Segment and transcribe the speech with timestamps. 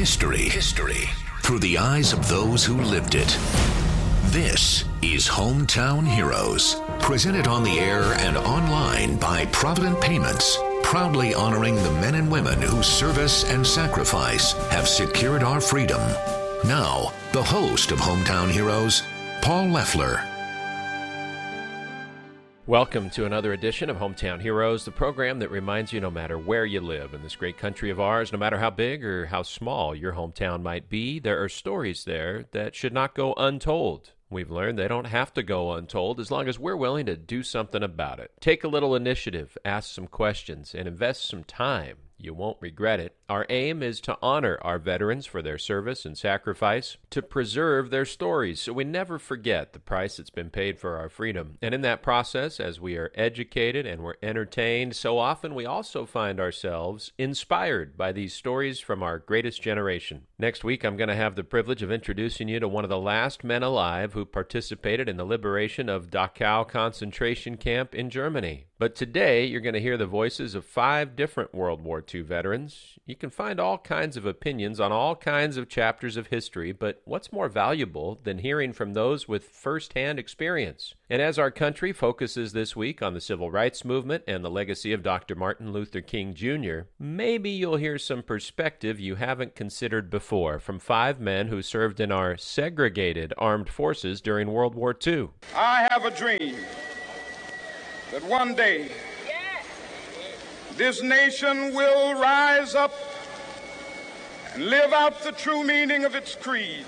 [0.00, 0.48] History.
[0.48, 1.10] History.
[1.42, 3.38] Through the eyes of those who lived it.
[4.32, 6.76] This is Hometown Heroes.
[7.00, 10.56] Presented on the air and online by Provident Payments.
[10.82, 16.00] Proudly honoring the men and women whose service and sacrifice have secured our freedom.
[16.64, 19.02] Now, the host of Hometown Heroes,
[19.42, 20.29] Paul Leffler.
[22.66, 26.66] Welcome to another edition of Hometown Heroes, the program that reminds you no matter where
[26.66, 29.94] you live in this great country of ours, no matter how big or how small
[29.94, 34.12] your hometown might be, there are stories there that should not go untold.
[34.28, 37.42] We've learned they don't have to go untold as long as we're willing to do
[37.42, 38.30] something about it.
[38.40, 43.16] Take a little initiative, ask some questions, and invest some time you won't regret it.
[43.28, 48.04] Our aim is to honor our veterans for their service and sacrifice, to preserve their
[48.04, 51.58] stories so we never forget the price that's been paid for our freedom.
[51.62, 56.06] And in that process, as we are educated and we're entertained, so often we also
[56.06, 60.26] find ourselves inspired by these stories from our greatest generation.
[60.38, 62.98] Next week, I'm going to have the privilege of introducing you to one of the
[62.98, 68.66] last men alive who participated in the liberation of Dachau concentration camp in Germany.
[68.80, 72.98] But today, you're going to hear the voices of five different World War II veterans.
[73.04, 77.02] You can find all kinds of opinions on all kinds of chapters of history, but
[77.04, 80.94] what's more valuable than hearing from those with firsthand experience?
[81.10, 84.94] And as our country focuses this week on the civil rights movement and the legacy
[84.94, 85.34] of Dr.
[85.34, 91.20] Martin Luther King Jr., maybe you'll hear some perspective you haven't considered before from five
[91.20, 95.28] men who served in our segregated armed forces during World War II.
[95.54, 96.56] I have a dream
[98.10, 98.90] that one day
[100.76, 102.92] this nation will rise up
[104.54, 106.84] and live out the true meaning of its creed.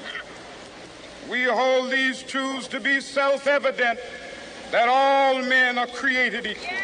[1.31, 4.01] We hold these truths to be self evident
[4.73, 6.77] that all men are created equal.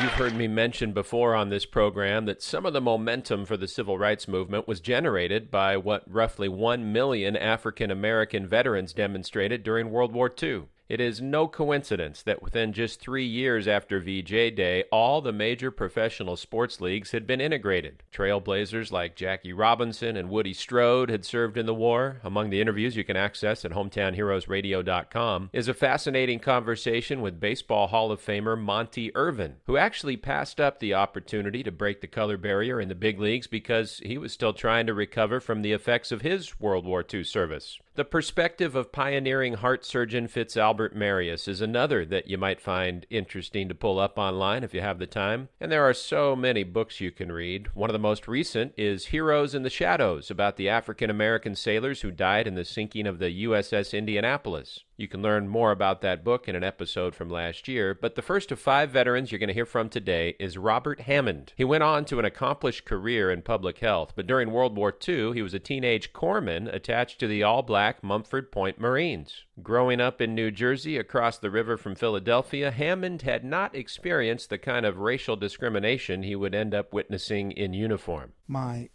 [0.00, 3.68] You've heard me mention before on this program that some of the momentum for the
[3.68, 9.90] civil rights movement was generated by what roughly 1 million African American veterans demonstrated during
[9.90, 10.64] World War II.
[10.94, 15.72] It is no coincidence that within just three years after VJ Day, all the major
[15.72, 18.04] professional sports leagues had been integrated.
[18.12, 22.20] Trailblazers like Jackie Robinson and Woody Strode had served in the war.
[22.22, 28.12] Among the interviews you can access at hometownheroesradio.com is a fascinating conversation with Baseball Hall
[28.12, 32.80] of Famer Monte Irvin, who actually passed up the opportunity to break the color barrier
[32.80, 36.22] in the big leagues because he was still trying to recover from the effects of
[36.22, 37.80] his World War II service.
[37.96, 43.68] The perspective of pioneering heart surgeon Fitzalbert Marius is another that you might find interesting
[43.68, 45.48] to pull up online if you have the time.
[45.60, 47.68] And there are so many books you can read.
[47.72, 52.00] One of the most recent is Heroes in the Shadows about the African American sailors
[52.00, 54.80] who died in the sinking of the USS Indianapolis.
[54.96, 58.22] You can learn more about that book in an episode from last year, but the
[58.22, 61.52] first of five veterans you're going to hear from today is Robert Hammond.
[61.56, 65.32] He went on to an accomplished career in public health, but during World War II,
[65.32, 69.44] he was a teenage corpsman attached to the all black Montford Point Marines.
[69.62, 74.58] Growing up in New Jersey across the river from Philadelphia, Hammond had not experienced the
[74.58, 78.32] kind of racial discrimination he would end up witnessing in uniform.
[78.48, 78.88] My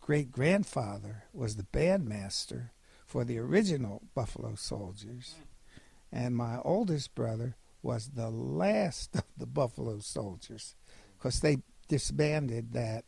[0.00, 2.70] great grandfather was the bandmaster
[3.04, 5.34] for the original Buffalo Soldiers,
[6.12, 10.76] and my oldest brother was the last of the Buffalo Soldiers
[11.18, 11.58] because they
[11.88, 13.04] disbanded that.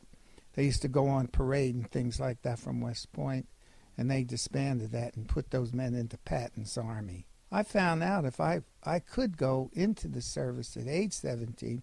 [0.54, 3.48] They used to go on parade and things like that from West Point,
[3.96, 7.26] and they disbanded that and put those men into Patton's army.
[7.50, 11.82] I found out if I I could go into the service at age 17,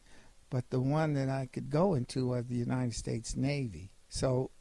[0.50, 3.92] but the one that I could go into was the United States Navy.
[4.10, 4.52] So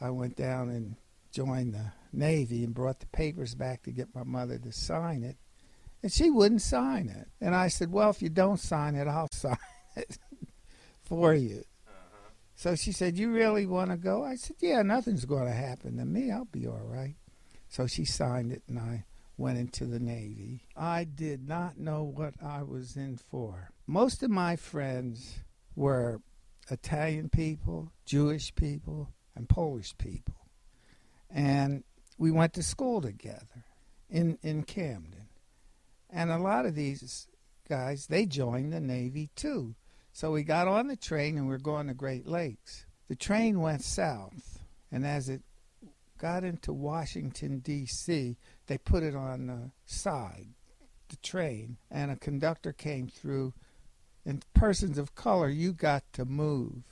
[0.00, 0.96] I went down and
[1.32, 5.36] joined the Navy and brought the papers back to get my mother to sign it.
[6.02, 7.28] And she wouldn't sign it.
[7.40, 9.56] And I said, Well, if you don't sign it, I'll sign
[9.96, 10.18] it
[11.02, 11.64] for you.
[12.58, 14.24] So she said, You really want to go?
[14.24, 16.32] I said, Yeah, nothing's going to happen to me.
[16.32, 17.14] I'll be all right.
[17.68, 19.04] So she signed it, and I
[19.36, 20.64] went into the Navy.
[20.76, 23.70] I did not know what I was in for.
[23.86, 25.38] Most of my friends
[25.76, 26.20] were
[26.68, 30.34] Italian people, Jewish people, and Polish people.
[31.30, 31.84] And
[32.18, 33.66] we went to school together
[34.10, 35.28] in, in Camden.
[36.10, 37.28] And a lot of these
[37.68, 39.76] guys, they joined the Navy too.
[40.18, 42.86] So we got on the train and we are going to Great Lakes.
[43.06, 44.58] The train went south,
[44.90, 45.42] and as it
[46.18, 48.36] got into Washington, D.C.,
[48.66, 50.48] they put it on the side,
[51.08, 53.54] the train, and a conductor came through.
[54.26, 56.82] And persons of color, you got to move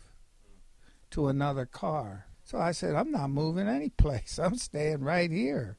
[1.11, 2.27] to another car.
[2.45, 4.39] So I said, I'm not moving any place.
[4.41, 5.79] I'm staying right here.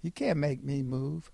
[0.00, 1.30] You can't make me move.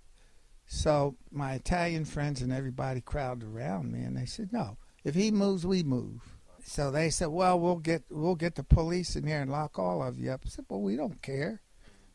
[0.66, 5.30] So my Italian friends and everybody crowded around me and they said, No, if he
[5.30, 6.20] moves, we move.
[6.64, 10.02] so they said, "Well, we'll get we'll get the police in here and lock all
[10.02, 11.60] of you up." I said, "Well, we don't care.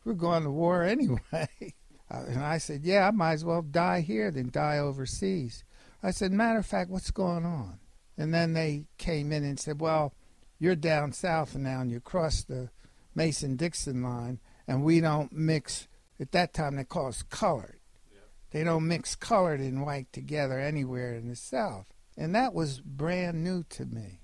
[0.05, 1.19] We're going to war anyway."
[2.09, 5.65] Uh, and I said, "Yeah, I might as well die here than die overseas."
[6.01, 7.79] I said, "Matter of fact, what's going on?"
[8.17, 10.13] And then they came in and said, "Well,
[10.57, 12.69] you're down south now, and you cross the
[13.13, 17.81] Mason-Dixon line, and we don't mix." At that time, they call us colored.
[18.51, 21.93] They don't mix colored and white together anywhere in the South.
[22.17, 24.19] And that was brand new to me.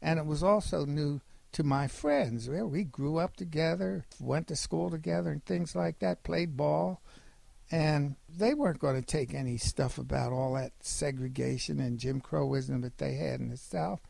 [0.00, 1.20] And it was also new
[1.52, 2.48] to my friends.
[2.48, 7.00] We grew up together, went to school together, and things like that, played ball.
[7.70, 12.82] And they weren't going to take any stuff about all that segregation and Jim Crowism
[12.82, 14.00] that they had in the South.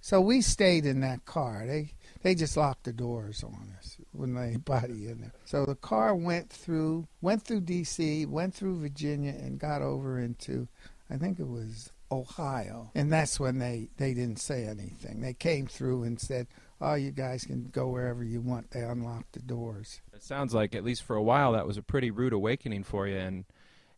[0.00, 1.64] So we stayed in that car.
[1.66, 1.92] They
[2.22, 5.32] they just locked the doors on us when anybody in there.
[5.46, 10.68] So the car went through went through D.C., went through Virginia, and got over into
[11.08, 12.90] I think it was Ohio.
[12.94, 15.20] And that's when they, they didn't say anything.
[15.20, 16.46] They came through and said,
[16.80, 18.70] oh, you guys can go wherever you want.
[18.70, 20.00] They unlocked the doors.
[20.12, 23.06] It sounds like, at least for a while, that was a pretty rude awakening for
[23.06, 23.16] you.
[23.16, 23.44] And,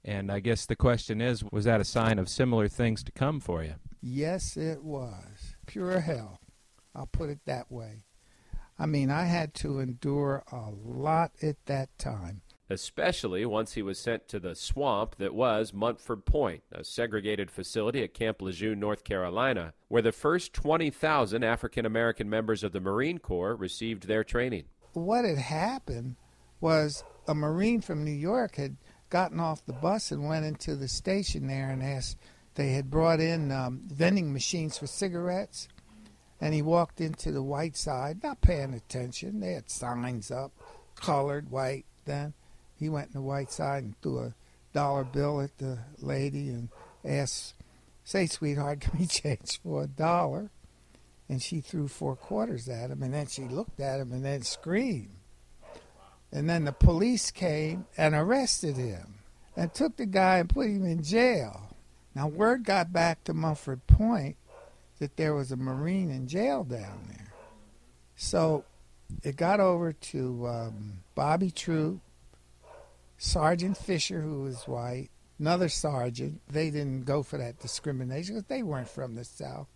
[0.05, 3.41] and I guess the question is, was that a sign of similar things to come
[3.41, 3.75] for you?
[4.01, 5.57] Yes, it was.
[5.67, 6.41] Pure hell.
[6.95, 8.05] I'll put it that way.
[8.79, 13.99] I mean, I had to endure a lot at that time especially once he was
[13.99, 19.05] sent to the swamp that was Montford Point, a segregated facility at Camp Lejeune, North
[19.05, 24.65] Carolina, where the first 20,000 African American members of the Marine Corps received their training.
[24.93, 26.17] What had happened
[26.61, 28.77] was a Marine from New York had
[29.11, 32.19] gotten off the bus and went into the station there and asked,
[32.55, 35.69] they had brought in um, vending machines for cigarettes.
[36.41, 39.41] And he walked into the white side, not paying attention.
[39.41, 40.53] They had signs up,
[40.95, 42.35] colored, white then
[42.79, 44.35] he went in the white side and threw a
[44.73, 46.69] dollar bill at the lady and
[47.05, 47.55] asked,
[48.05, 50.51] "Say, sweetheart, can we change for a dollar?"
[51.29, 54.43] And she threw four quarters at him, and then she looked at him and then
[54.43, 55.17] screamed.
[56.31, 59.15] And then the police came and arrested him
[59.57, 61.71] and took the guy and put him in jail.
[62.15, 64.37] Now, word got back to Montford Point
[64.99, 67.33] that there was a Marine in jail down there.
[68.17, 68.65] So
[69.23, 72.01] it got over to um, Bobby Troup
[73.19, 75.09] Sergeant Fisher, who was white,
[75.39, 76.41] another sergeant.
[76.49, 79.69] They didn't go for that discrimination because they weren't from the South.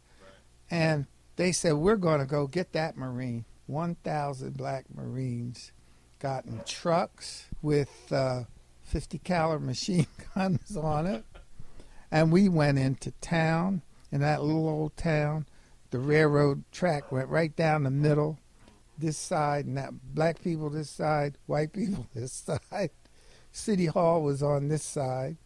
[0.70, 1.06] And
[1.36, 3.44] they said, We're going to go get that Marine.
[3.66, 5.72] 1,000 black Marines
[6.18, 8.42] got in trucks with uh,
[8.82, 11.24] 50 caliber machine guns on it.
[12.10, 13.82] And we went into town,
[14.12, 15.46] in that little old town.
[15.90, 18.38] The railroad track went right down the middle,
[18.98, 22.90] this side, and that black people this side, white people this side.
[23.52, 25.36] City Hall was on this side,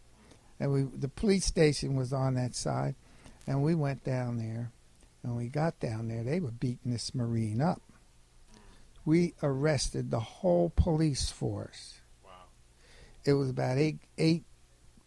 [0.59, 2.95] and we the police station was on that side,
[3.47, 4.71] and we went down there.
[5.23, 7.81] And we got down there, they were beating this Marine up.
[9.05, 11.95] We arrested the whole police force.
[12.23, 12.31] Wow.
[13.23, 14.43] It was about eight eight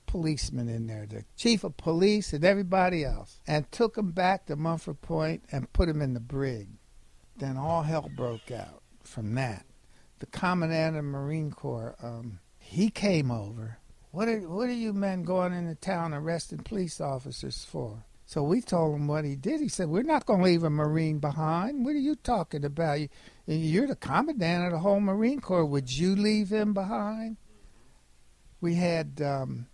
[0.06, 4.56] policemen in there, the chief of police and everybody else, and took them back to
[4.56, 6.66] Montford Point and put them in the brig.
[7.36, 9.66] Then all hell broke out from that.
[10.18, 13.78] The commandant of the Marine Corps, um, he came over.
[14.10, 18.04] What are what are you men going into town arresting police officers for?
[18.26, 19.62] So we told him what he did.
[19.62, 21.86] He said, "We're not going to leave a Marine behind.
[21.86, 23.00] What are you talking about?
[23.46, 25.64] You're the commandant of the whole Marine Corps.
[25.64, 27.38] Would you leave him behind?"
[28.60, 29.68] We had um,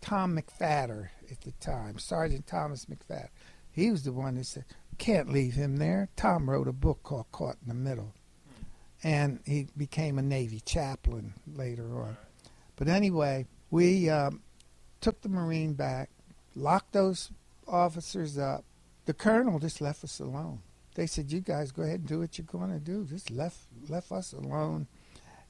[0.00, 3.28] Tom McFadder at the time, Sergeant Thomas McFadder.
[3.70, 4.64] He was the one that said,
[4.96, 8.14] "Can't leave him there." Tom wrote a book called "Caught in the Middle,"
[9.02, 12.16] and he became a Navy chaplain later on.
[12.78, 14.40] But anyway, we um,
[15.00, 16.10] took the Marine back,
[16.54, 17.32] locked those
[17.66, 18.64] officers up.
[19.04, 20.60] The colonel just left us alone.
[20.94, 23.58] They said, "You guys go ahead and do what you're going to do." Just left
[23.88, 24.86] left us alone,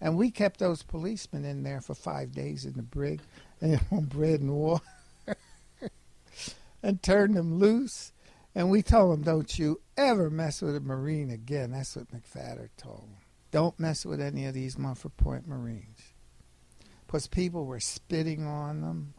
[0.01, 3.21] and we kept those policemen in there for five days in the brig,
[3.61, 4.85] and on bread and water,
[6.83, 8.13] and turned them loose.
[8.55, 12.71] And we told them, "Don't you ever mess with a Marine again." That's what McFadder
[12.79, 13.17] told them.
[13.51, 16.08] Don't mess with any of these Montford Point Marines
[17.09, 19.15] because people were spitting on them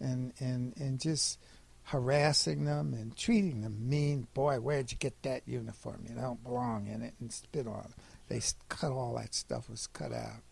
[0.00, 1.38] and, and, and just
[1.84, 4.26] harassing them and treating them mean.
[4.34, 6.04] Boy, where'd you get that uniform?
[6.08, 8.02] You don't belong in it and spit on it.
[8.28, 10.42] They cut all that stuff was cut out.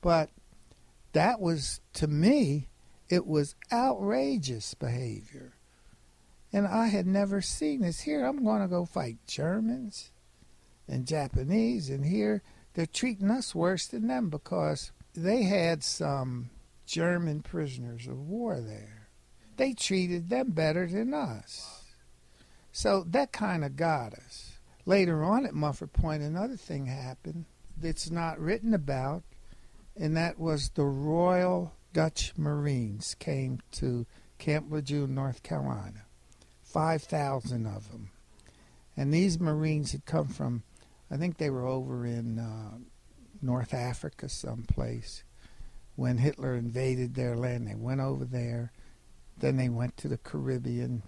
[0.00, 0.30] But
[1.14, 2.68] that was, to me,
[3.08, 5.54] it was outrageous behavior.
[6.52, 8.02] And I had never seen this.
[8.02, 10.12] Here, I'm going to go fight Germans
[10.86, 12.42] and Japanese, and here
[12.74, 16.50] they're treating us worse than them because they had some
[16.86, 19.08] German prisoners of war there.
[19.56, 21.84] They treated them better than us.
[22.72, 24.58] So that kind of got us.
[24.86, 27.44] Later on at Montford Point, another thing happened
[27.76, 29.22] that's not written about,
[29.96, 34.06] and that was the Royal Dutch Marines came to
[34.38, 36.04] Camp Lejeune, North Carolina.
[36.62, 38.10] 5,000 of them.
[38.96, 40.62] And these Marines had come from,
[41.10, 42.78] I think they were over in uh,
[43.40, 45.22] North Africa someplace
[45.96, 47.66] when Hitler invaded their land.
[47.66, 48.72] They went over there.
[49.36, 51.02] Then they went to the Caribbean.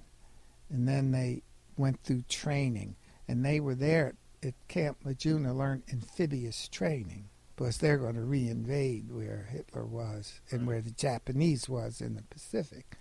[0.68, 1.42] And then they
[1.76, 2.96] went through training.
[3.28, 8.20] And they were there at Camp Lejeune to learn amphibious training because they're going to
[8.20, 12.96] reinvade where Hitler was and where the Japanese was in the Pacific.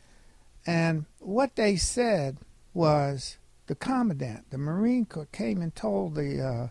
[0.68, 2.40] And what they said
[2.74, 6.68] was the commandant, the Marine Corps, came and told the uh,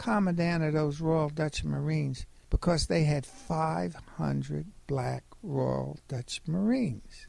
[0.00, 7.28] commandant of those Royal Dutch Marines because they had 500 black Royal Dutch Marines.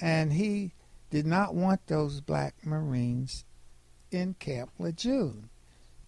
[0.00, 0.74] And he
[1.10, 3.44] did not want those black Marines
[4.10, 5.48] in Camp Lejeune.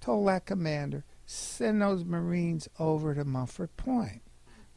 [0.01, 4.23] Told that commander, send those Marines over to Montford Point.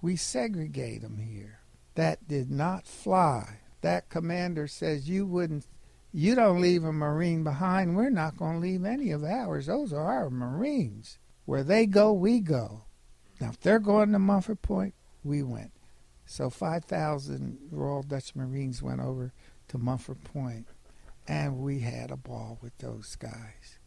[0.03, 1.61] We segregate them here.
[1.95, 3.61] That did not fly.
[3.81, 5.65] That commander says you wouldn't
[6.13, 7.95] you don't leave a Marine behind.
[7.95, 9.65] We're not going to leave any of ours.
[9.65, 11.17] Those are our Marines.
[11.45, 12.85] Where they go, we go.
[13.41, 14.93] Now, if they're going to Montford Point,
[15.23, 15.71] we went.
[16.25, 19.33] So 5,000 Royal Dutch Marines went over
[19.69, 20.67] to Montford Point,
[21.27, 23.79] and we had a ball with those guys.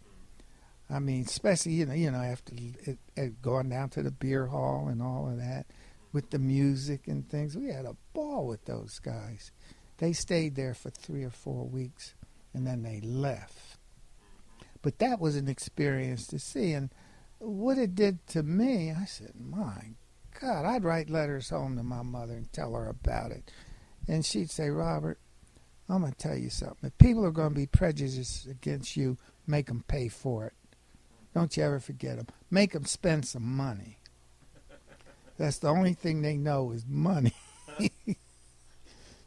[0.91, 4.47] I mean, especially you know, you know, after it, it going down to the beer
[4.47, 5.67] hall and all of that,
[6.13, 9.53] with the music and things, we had a ball with those guys.
[9.99, 12.15] They stayed there for three or four weeks
[12.57, 13.77] and then they left.
[14.81, 16.73] But that was an experience to see.
[16.73, 16.91] And
[17.39, 19.91] what it did to me, I said, my
[20.41, 23.53] God, I'd write letters home to my mother and tell her about it.
[24.09, 25.19] And she'd say, Robert,
[25.87, 26.79] I'm going to tell you something.
[26.89, 30.55] If people are going to be prejudiced against you, make them pay for it.
[31.35, 32.29] Don't you ever forget them.
[32.51, 33.99] Make them spend some money.
[35.37, 37.35] That's the only thing they know is money.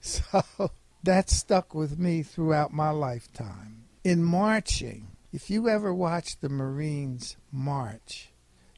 [0.02, 0.72] so
[1.04, 3.86] that stuck with me throughout my lifetime.
[4.04, 8.32] In marching, if you ever watch the Marines march,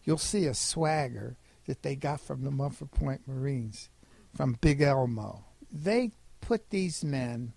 [0.04, 3.90] you'll see a swagger that they got from the Montford Point Marines,
[4.36, 5.46] from Big Elmo.
[5.72, 6.12] They
[6.42, 7.54] put these men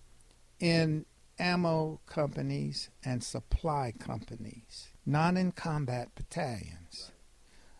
[0.61, 1.04] in
[1.38, 7.11] ammo companies and supply companies, not in combat battalions.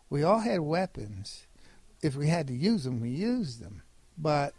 [0.09, 1.47] We all had weapons.
[2.01, 3.81] If we had to use them, we used them.
[4.17, 4.53] But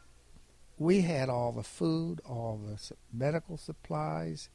[0.79, 2.79] we had all the food, all the
[3.13, 4.49] medical supplies,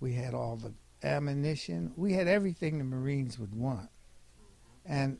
[0.00, 0.72] we had all the
[1.06, 3.90] ammunition, we had everything the Marines would want.
[4.84, 5.18] And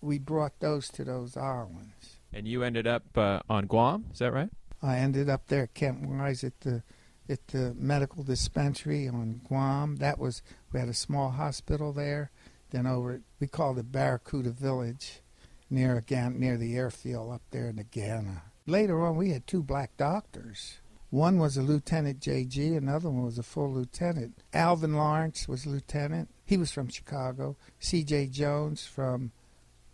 [0.00, 2.18] we brought those to those islands.
[2.32, 4.50] And you ended up uh, on Guam, is that right?
[4.82, 6.82] I ended up there at Camp Wise at the
[7.30, 9.96] at the medical dispensary on Guam.
[9.96, 10.42] That was
[10.72, 12.30] we had a small hospital there.
[12.70, 15.20] Then over we called it Barracuda Village,
[15.68, 19.62] near again near the airfield up there in the Ghana later on, we had two
[19.62, 20.80] black doctors.
[21.10, 24.42] One was a lieutenant JG, another one was a full lieutenant.
[24.52, 26.28] Alvin Lawrence was lieutenant.
[26.44, 27.56] He was from Chicago.
[27.78, 28.26] C.J.
[28.26, 29.32] Jones from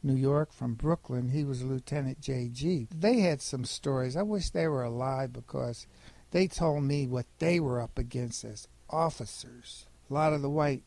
[0.04, 1.30] New York, from Brooklyn.
[1.30, 2.88] He was Lieutenant JG.
[2.94, 4.16] They had some stories.
[4.16, 5.86] I wish they were alive because
[6.30, 9.86] they told me what they were up against as officers.
[10.10, 10.82] A lot of the white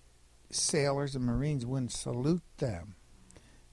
[0.51, 2.96] sailors and Marines wouldn't salute them.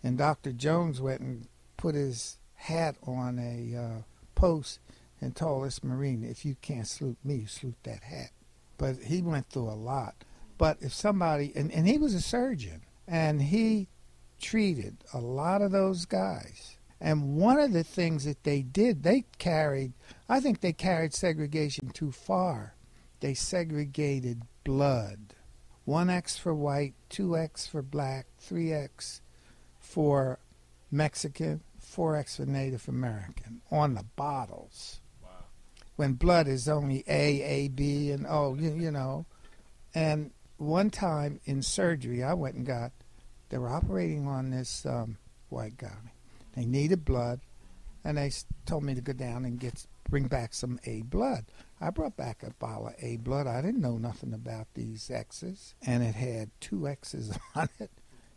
[0.03, 0.53] And Dr.
[0.53, 4.03] Jones went and put his hat on a uh,
[4.35, 4.81] post
[5.21, 8.31] and told this Marine, if you can't salute me, you salute that hat.
[8.79, 10.15] But he went through a lot.
[10.57, 13.89] But if somebody, and, and he was a surgeon, and he
[14.41, 16.79] treated a lot of those guys.
[17.01, 19.93] And one of the things that they did, they carried,
[20.27, 22.75] I think they carried segregation too far.
[23.21, 25.35] They segregated blood.
[25.87, 29.21] 1X for white, 2X for black, 3X
[29.79, 30.39] for
[30.91, 31.61] Mexican,
[31.95, 35.01] 4X for Native American on the bottles.
[35.23, 35.31] Wow.
[35.97, 39.27] When blood is only A, A, B, and O, you, you know.
[39.95, 42.93] And one time in surgery, I went and got,
[43.49, 45.19] they were operating on this um,
[45.51, 46.13] white guy.
[46.55, 47.41] They needed blood,
[48.03, 48.33] and they
[48.67, 51.47] told me to go down and get bring back some A blood.
[51.81, 53.47] I brought back a bottle of A blood.
[53.47, 57.91] I didn't know nothing about these X's, and it had two X's on it.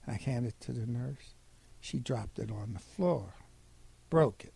[0.08, 1.36] I handed it to the nurse.
[1.82, 3.34] She dropped it on the floor
[4.10, 4.54] broke it.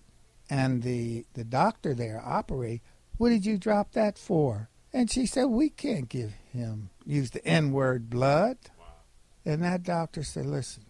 [0.50, 2.82] And the, the doctor there operate,
[3.18, 4.70] what did you drop that for?
[4.94, 8.58] And she said, we can't give him, use the N word, blood.
[8.78, 8.86] Wow.
[9.46, 10.86] And that doctor said, listen,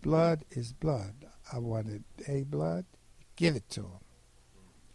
[0.00, 1.26] blood is blood.
[1.52, 2.84] I wanted A blood,
[3.36, 4.00] give it to him.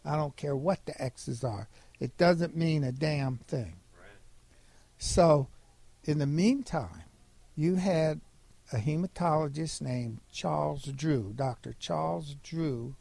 [0.05, 1.67] I don't care what the X's are.
[1.99, 3.75] It doesn't mean a damn thing.
[4.97, 5.47] So,
[6.03, 7.03] in the meantime,
[7.55, 8.19] you had
[8.71, 11.73] a hematologist named Charles Drew, Dr.
[11.79, 12.95] Charles Drew,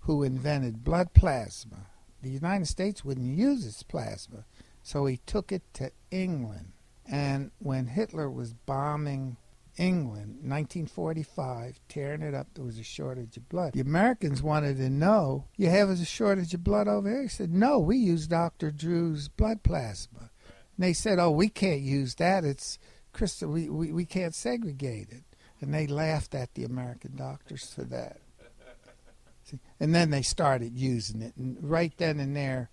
[0.00, 1.86] who invented blood plasma.
[2.22, 4.44] The United States wouldn't use its plasma,
[4.82, 6.72] so he took it to England.
[7.06, 9.36] And when Hitler was bombing
[9.76, 13.72] England, 1945, tearing it up, there was a shortage of blood.
[13.72, 17.22] The Americans wanted to know, you have a shortage of blood over here?
[17.22, 18.70] He said, no, we use Dr.
[18.70, 20.30] Drew's blood plasma.
[20.76, 22.44] And they said, oh, we can't use that.
[22.44, 22.78] It's
[23.12, 25.24] crystal, we, we, we can't segregate it.
[25.60, 28.20] And they laughed at the American doctors for that.
[29.44, 29.60] See?
[29.78, 31.36] And then they started using it.
[31.36, 32.70] And right then and there,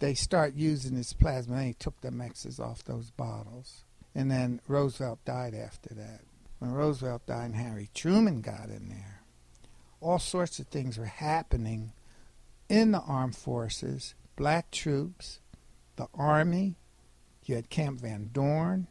[0.00, 1.56] they start using this plasma.
[1.56, 3.84] They took the X's off those bottles.
[4.14, 6.22] And then Roosevelt died after that.
[6.58, 9.22] When Roosevelt died and Harry Truman got in there,
[10.00, 11.92] all sorts of things were happening
[12.68, 15.40] in the armed forces, black troops,
[15.96, 16.76] the army.
[17.44, 18.88] You had Camp Van Dorn.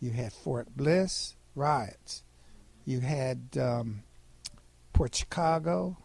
[0.00, 2.22] You had Fort Bliss, riots.
[2.84, 4.02] You had um,
[4.92, 5.96] Port Chicago,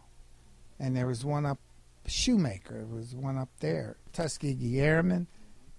[0.78, 1.58] and there was one up
[2.06, 2.84] Shoemaker.
[2.84, 3.96] There was one up there.
[4.12, 5.26] Tuskegee Airmen.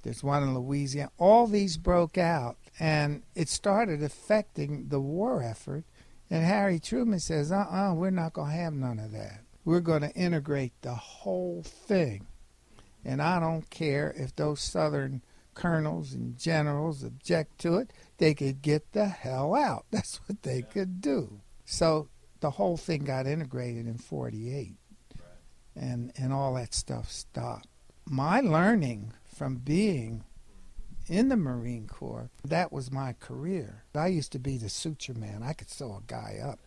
[0.03, 1.11] There's one in Louisiana.
[1.17, 5.83] All these broke out, and it started affecting the war effort.
[6.29, 9.11] And Harry Truman says, uh uh-uh, uh, we are not going to have none of
[9.11, 9.41] that.
[9.63, 12.27] We're going to integrate the whole thing.
[13.03, 15.21] And I don't care if those Southern
[15.55, 19.85] colonels and generals object to it, they could get the hell out.
[19.91, 21.41] That's what they could do.
[21.65, 22.09] So
[22.41, 24.75] the whole thing got integrated in 48
[25.75, 27.67] and and all that stuff stopped.
[28.05, 30.23] My learning from being
[31.07, 33.83] in the Marine Corps, that was my career.
[33.93, 35.43] I used to be the suture man.
[35.43, 36.59] I could sew a guy up.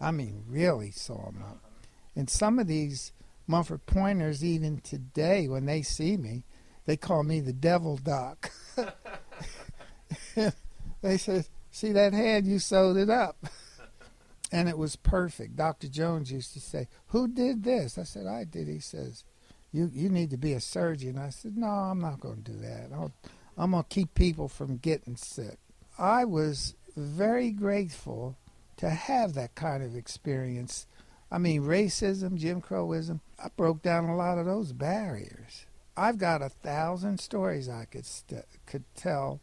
[0.00, 1.56] I mean, really sew him up.
[1.56, 1.70] Uh-huh.
[2.16, 3.12] And some of these
[3.46, 6.44] Montford Pointers, even today, when they see me,
[6.86, 8.50] they call me the Devil Doc.
[11.02, 12.46] they said, "See that hand?
[12.46, 13.36] You sewed it up."
[14.52, 15.56] and it was perfect.
[15.56, 15.88] Dr.
[15.88, 19.24] Jones used to say, "Who did this?" I said, "I did." He says,
[19.72, 22.58] "You you need to be a surgeon." I said, "No, I'm not going to do
[22.58, 22.90] that.
[22.92, 23.10] i
[23.56, 25.58] I'm going to keep people from getting sick."
[25.98, 28.36] I was very grateful
[28.76, 30.86] to have that kind of experience.
[31.30, 35.66] I mean, racism, Jim Crowism, I broke down a lot of those barriers.
[35.96, 39.40] I've got a thousand stories I could st- could tell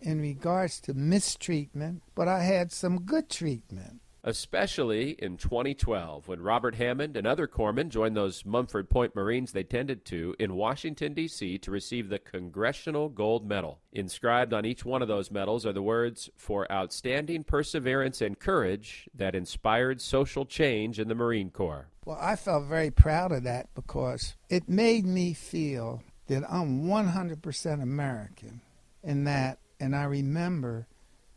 [0.00, 6.74] in regards to mistreatment, but I had some good treatment especially in 2012 when Robert
[6.74, 11.58] Hammond and other corpsmen joined those Montford Point Marines they tended to in Washington, D.C.
[11.58, 13.80] to receive the Congressional Gold Medal.
[13.92, 19.08] Inscribed on each one of those medals are the words, For outstanding perseverance and courage
[19.14, 21.88] that inspired social change in the Marine Corps.
[22.04, 27.82] Well, I felt very proud of that because it made me feel that I'm 100%
[27.82, 28.60] American
[29.02, 30.86] in that, and I remember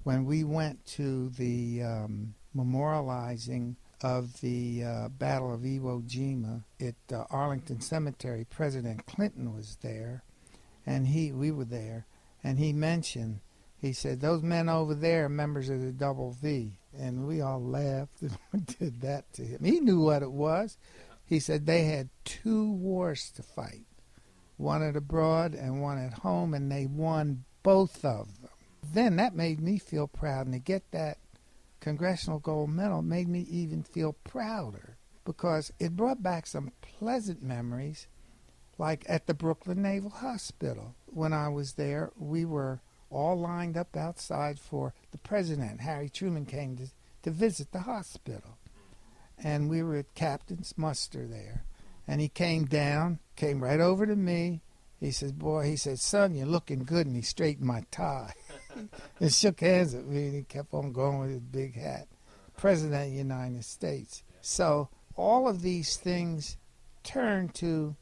[0.04, 6.96] when we went to the um, memorializing of the uh, Battle of Iwo Jima at
[7.12, 8.46] uh, Arlington Cemetery.
[8.50, 10.24] President Clinton was there,
[10.86, 12.06] and he we were there,
[12.44, 13.40] and he mentioned.
[13.78, 17.64] He said, "Those men over there are members of the Double V," and we all
[17.64, 19.64] laughed and did that to him.
[19.64, 20.78] He knew what it was.
[21.26, 23.86] He said they had two wars to fight,
[24.58, 28.50] one at abroad and one at home, and they won both of them.
[28.94, 31.18] Then that made me feel proud, and to get that
[31.84, 38.08] Congressional Gold Medal made me even feel prouder because it brought back some pleasant memories,
[38.78, 40.96] like at the Brooklyn Naval Hospital.
[41.08, 45.82] When I was there, we were all lined up outside for the president.
[45.82, 46.88] Harry Truman came to,
[47.24, 48.58] to visit the hospital.
[49.38, 51.66] And we were at Captain's muster there.
[52.08, 54.62] And he came down, came right over to me.
[55.02, 57.08] He says, Boy, he said, Son, you're looking good.
[57.08, 58.36] And he straightened my tie.
[59.20, 62.08] And shook hands with me and he kept on going with his big hat.
[62.58, 64.24] President of the United States.
[64.42, 66.58] So all of these things
[67.04, 67.96] turn to,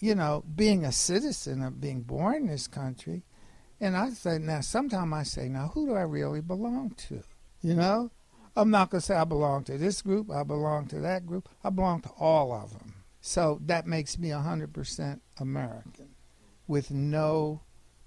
[0.00, 3.24] you know, being a citizen of being born in this country.
[3.80, 7.22] And I say now, sometimes I say, now, who do I really belong to?
[7.60, 8.10] You know,
[8.56, 11.48] I'm not going to say I belong to this group, I belong to that group.
[11.62, 12.94] I belong to all of them.
[13.20, 16.14] So that makes me 100% American
[16.66, 17.62] with no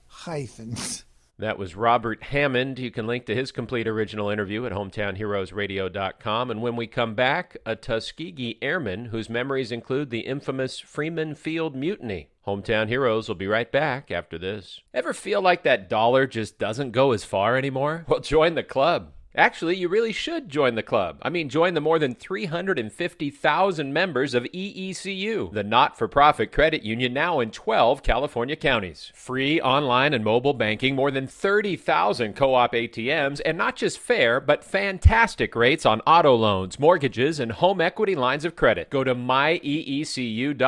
[0.07, 1.05] hyphens.
[1.39, 2.79] That was Robert Hammond.
[2.79, 6.51] You can link to his complete original interview at hometownheroesradio.com.
[6.51, 11.77] And when we come back, a Tuskegee airman whose memories include the infamous Freeman Field
[11.77, 12.27] Mutiny.
[12.45, 14.81] Hometown Heroes will be right back after this.
[14.93, 18.03] Ever feel like that dollar just doesn't go as far anymore?
[18.09, 19.13] Well, join the club.
[19.39, 21.17] Actually, you really should join the club.
[21.21, 26.83] I mean, join the more than 350,000 members of EECU, the not for profit credit
[26.83, 29.13] union now in 12 California counties.
[29.15, 34.41] Free online and mobile banking, more than 30,000 co op ATMs, and not just fair,
[34.41, 38.89] but fantastic rates on auto loans, mortgages, and home equity lines of credit.
[38.89, 40.59] Go to myeecu.org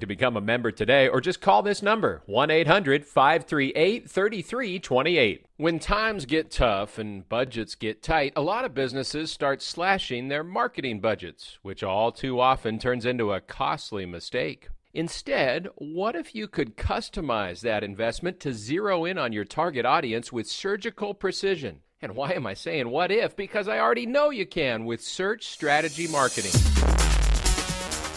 [0.00, 5.46] to become a member today, or just call this number 1 800 538 3328.
[5.60, 10.42] When times get tough and budgets get tight, a lot of businesses start slashing their
[10.42, 14.70] marketing budgets, which all too often turns into a costly mistake.
[14.94, 20.32] Instead, what if you could customize that investment to zero in on your target audience
[20.32, 21.80] with surgical precision?
[22.00, 23.36] And why am I saying what if?
[23.36, 26.52] Because I already know you can with Search Strategy Marketing.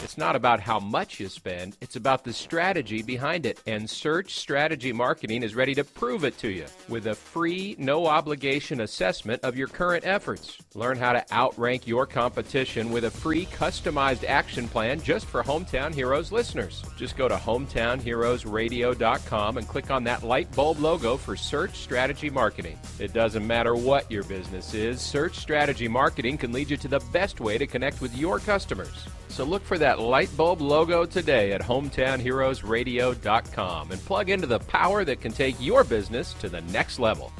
[0.04, 3.62] It's not about how much you spend, it's about the strategy behind it.
[3.66, 8.08] And Search Strategy Marketing is ready to prove it to you with a free, no
[8.08, 10.58] obligation assessment of your current efforts.
[10.76, 15.94] Learn how to outrank your competition with a free, customized action plan just for Hometown
[15.94, 16.84] Heroes listeners.
[16.98, 22.78] Just go to hometownheroesradio.com and click on that light bulb logo for Search Strategy Marketing.
[23.00, 27.00] It doesn't matter what your business is, Search Strategy Marketing can lead you to the
[27.14, 29.08] best way to connect with your customers.
[29.34, 35.06] So look for that light bulb logo today at hometownheroesradio.com and plug into the power
[35.06, 37.32] that can take your business to the next level.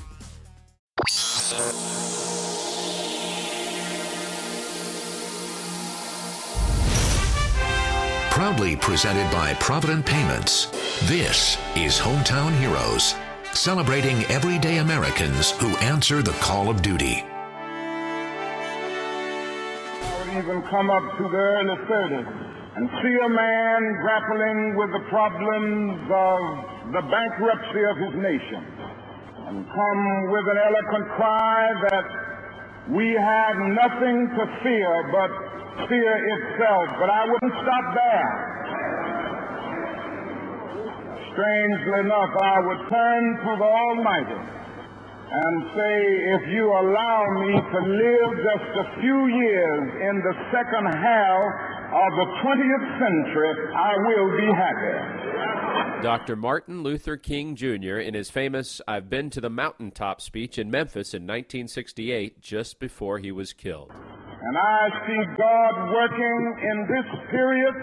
[8.32, 10.68] Proudly presented by Provident Payments,
[11.04, 13.16] this is Hometown Heroes,
[13.54, 17.24] celebrating everyday Americans who answer the call of duty.
[20.34, 22.30] Even come up to the early 30s
[22.74, 26.40] and see a man grappling with the problems of
[26.90, 28.62] the bankruptcy of his nation
[29.46, 32.08] and come with an eloquent cry that
[32.98, 35.30] we have nothing to fear but
[35.86, 36.88] fear itself.
[36.98, 38.30] But I wouldn't stop there.
[41.38, 44.63] Strangely enough, I would turn to the Almighty
[45.34, 45.98] and say,
[46.38, 51.42] if you allow me to live just a few years in the second half
[51.90, 56.04] of the 20th century, I will be happy.
[56.04, 56.36] Dr.
[56.36, 61.16] Martin Luther King Jr., in his famous I've Been to the Mountaintop speech in Memphis
[61.16, 63.90] in 1968, just before he was killed.
[63.90, 67.74] And I see God working in this period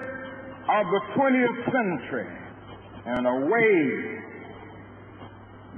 [0.71, 2.29] of the 20th century
[3.19, 4.30] in a way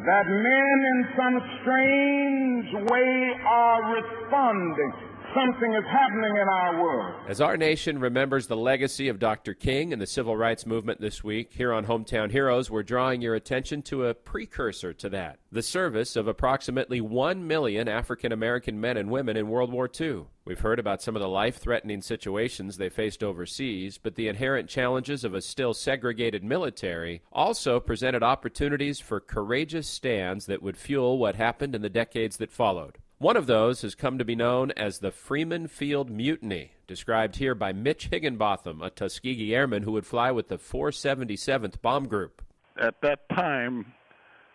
[0.05, 5.12] that men in some strange way are responding.
[5.35, 7.15] Something is happening in our world.
[7.27, 9.55] As our nation remembers the legacy of Dr.
[9.55, 13.35] King and the civil rights movement this week, here on Hometown Heroes, we're drawing your
[13.35, 18.97] attention to a precursor to that the service of approximately 1 million African American men
[18.97, 20.25] and women in World War II.
[20.45, 24.69] We've heard about some of the life threatening situations they faced overseas, but the inherent
[24.69, 31.19] challenges of a still segregated military also presented opportunities for courageous stands that would fuel
[31.19, 32.99] what happened in the decades that followed.
[33.23, 37.55] One of those has come to be known as the Freeman Field Mutiny, described here
[37.55, 42.43] by Mitch Higginbotham, a Tuskegee airman who would fly with the 477th Bomb Group.
[42.77, 43.93] At that time,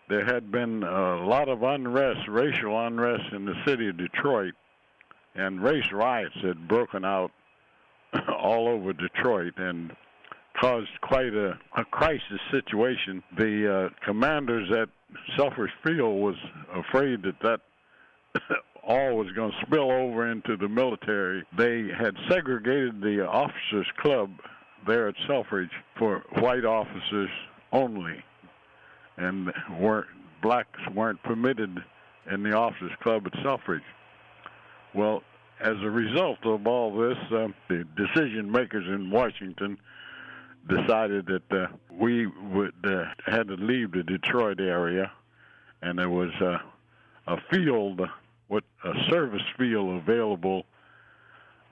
[0.09, 4.53] there had been a lot of unrest, racial unrest in the city of Detroit,
[5.33, 7.31] and race riots had broken out
[8.37, 9.95] all over Detroit and
[10.59, 13.23] caused quite a, a crisis situation.
[13.37, 14.89] The uh, commanders at
[15.37, 16.35] Selfridge Field was
[16.75, 17.61] afraid that that
[18.83, 21.45] all was going to spill over into the military.
[21.57, 24.31] They had segregated the officers' club
[24.85, 27.29] there at Selfridge for white officers
[27.71, 28.23] only,
[29.17, 30.07] and weren't
[30.41, 31.83] blacks weren't permitted
[32.31, 33.83] in the officers' club at Selfridge.
[34.93, 35.23] Well,
[35.59, 39.77] as a result of all this, uh, the decision makers in Washington
[40.69, 45.11] decided that uh, we would uh, had to leave the Detroit area,
[45.81, 46.57] and there was uh,
[47.27, 48.01] a field,
[48.87, 50.65] a service field available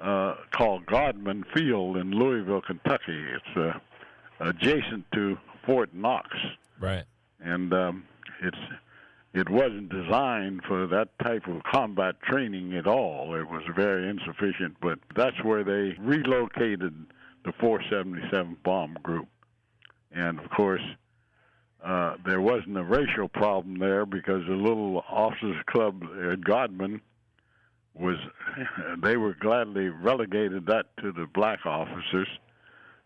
[0.02, 3.24] uh, called Godman Field in Louisville, Kentucky.
[3.36, 3.80] It's uh,
[4.40, 6.30] adjacent to Fort Knox.
[6.80, 7.06] Right.
[7.40, 8.04] And um,
[8.42, 8.58] it's
[9.34, 13.36] it wasn't designed for that type of combat training at all.
[13.36, 16.94] It was very insufficient, but that's where they relocated
[17.44, 19.28] the 477 bomb group.
[20.14, 20.82] And of course,
[21.86, 27.00] uh, there wasn't a racial problem there because the little officers club at Godman
[27.94, 28.18] was
[29.04, 32.28] they were gladly relegated that to the black officers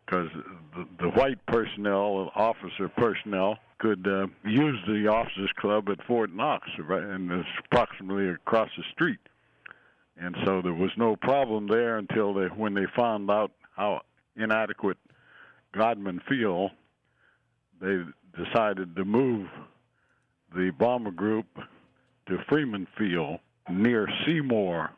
[0.05, 0.29] because
[0.75, 6.67] the, the white personnel, officer personnel, could uh, use the officers club at Fort Knox,
[6.79, 9.19] right, and it's approximately across the street.
[10.17, 14.01] and so there was no problem there until they when they found out how
[14.35, 14.97] inadequate
[15.73, 16.71] Godman Field.
[17.81, 18.03] They
[18.35, 19.47] decided to move
[20.55, 21.45] the bomber group
[22.27, 23.39] to Freeman Field
[23.69, 24.89] near Seymour,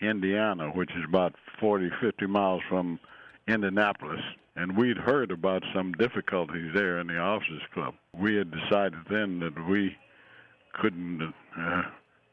[0.00, 2.98] Indiana, which is about 40, 50 miles from
[3.48, 4.20] Indianapolis.
[4.56, 7.94] And we'd heard about some difficulties there in the officers club.
[8.14, 9.96] We had decided then that we
[10.74, 11.82] couldn't uh,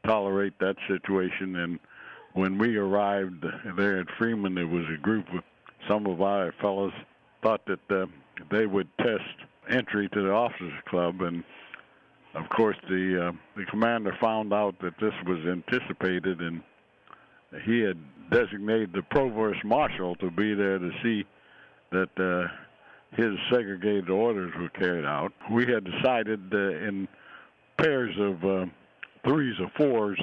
[0.06, 1.56] tolerate that situation.
[1.56, 1.80] And
[2.34, 3.46] when we arrived
[3.78, 5.44] there at Freeman, there was a group of
[5.88, 6.94] some of our fellows
[7.42, 8.08] thought that uh,
[8.52, 11.44] they would test entry to the officers club and
[12.38, 16.62] of course, the uh, the commander found out that this was anticipated, and
[17.66, 17.98] he had
[18.30, 21.26] designated the provost marshal to be there to see
[21.92, 22.48] that uh,
[23.16, 25.32] his segregated orders were carried out.
[25.52, 27.08] We had decided uh, in
[27.78, 28.66] pairs of uh,
[29.26, 30.22] threes or fours,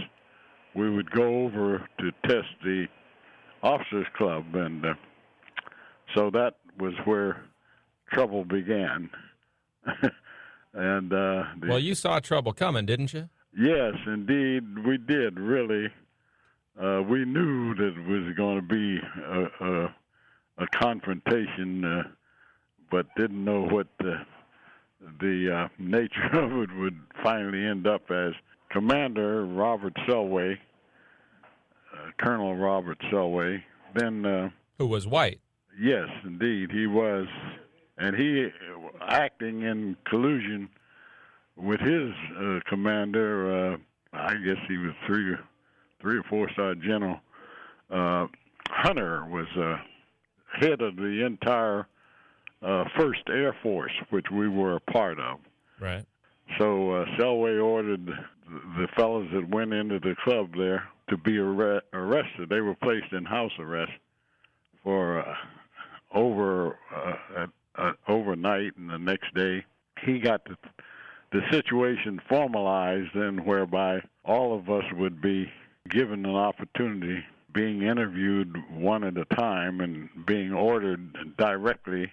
[0.76, 2.86] we would go over to test the
[3.62, 4.94] officers' club, and uh,
[6.14, 7.44] so that was where
[8.12, 9.10] trouble began.
[10.74, 13.28] And uh, the, well, you saw trouble coming, didn't you?
[13.56, 15.38] Yes, indeed, we did.
[15.38, 15.88] Really,
[16.80, 19.94] uh, we knew that it was going to be a, a,
[20.58, 22.02] a confrontation, uh,
[22.90, 24.16] but didn't know what the
[25.20, 28.32] the uh, nature of it would finally end up as.
[28.70, 30.54] Commander Robert Selway,
[31.92, 33.62] uh, Colonel Robert Selway,
[33.94, 35.38] then uh, who was white.
[35.80, 37.28] Yes, indeed, he was
[37.98, 38.48] and he
[39.08, 40.68] acting in collusion
[41.56, 43.74] with his uh, commander.
[43.74, 43.76] Uh,
[44.12, 45.34] I guess he was three,
[46.00, 47.20] three or four star general.
[47.90, 48.26] Uh,
[48.68, 49.76] Hunter was uh,
[50.60, 51.86] head of the entire
[52.62, 55.38] uh, First Air Force, which we were a part of.
[55.80, 56.04] Right.
[56.58, 61.82] So uh, Selway ordered the fellows that went into the club there to be arre-
[61.92, 62.48] arrested.
[62.48, 63.92] They were placed in house arrest
[64.82, 65.34] for uh,
[66.12, 69.64] over uh, uh, overnight, and the next day
[70.04, 70.56] he got the,
[71.32, 75.50] the situation formalized, then whereby all of us would be
[75.88, 82.10] given an opportunity, being interviewed one at a time, and being ordered directly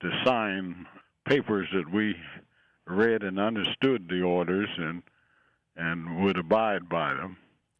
[0.00, 0.86] to sign
[1.26, 2.14] papers that we
[2.86, 5.02] read and understood the orders and
[5.76, 7.36] and would abide by them.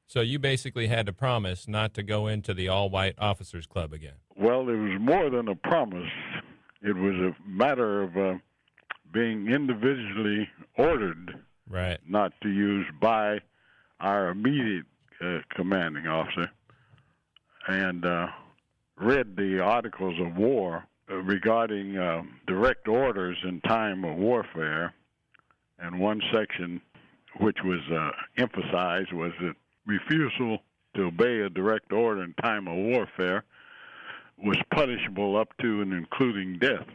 [0.07, 3.93] So you basically had to promise not to go into the all white officers club
[3.93, 4.15] again.
[4.37, 6.11] Well, it was more than a promise.
[6.83, 8.39] It was a matter of uh,
[9.13, 12.01] being individually ordered right.
[12.09, 13.39] not to use by
[14.01, 14.87] our immediate
[15.25, 16.51] uh, commanding officer
[17.69, 18.27] and uh,
[18.97, 24.95] read the articles of war regarding uh, direct orders in time of warfare.
[25.79, 26.81] And one section
[27.41, 29.55] which was uh, emphasized was that
[29.87, 30.59] refusal
[30.97, 33.45] to obey a direct order in time of warfare
[34.43, 36.87] was punishable up to and including death.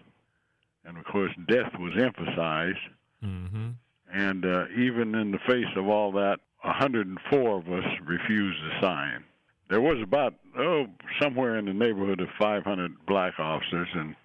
[0.86, 2.78] And of course, death was emphasized.
[3.24, 3.70] Mm-hmm.
[4.14, 9.24] And uh, even in the face of all that, 104 of us refused to sign.
[9.70, 10.88] There was about oh
[11.22, 14.16] somewhere in the neighborhood of 500 black officers and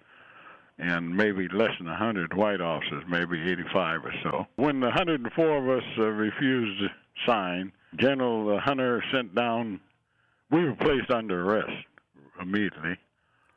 [0.79, 4.47] and maybe less than 100 white officers, maybe 85 or so.
[4.55, 6.87] When the 104 of us uh, refused to
[7.27, 9.79] sign, General Hunter sent down.
[10.49, 11.85] We were placed under arrest
[12.41, 12.97] immediately.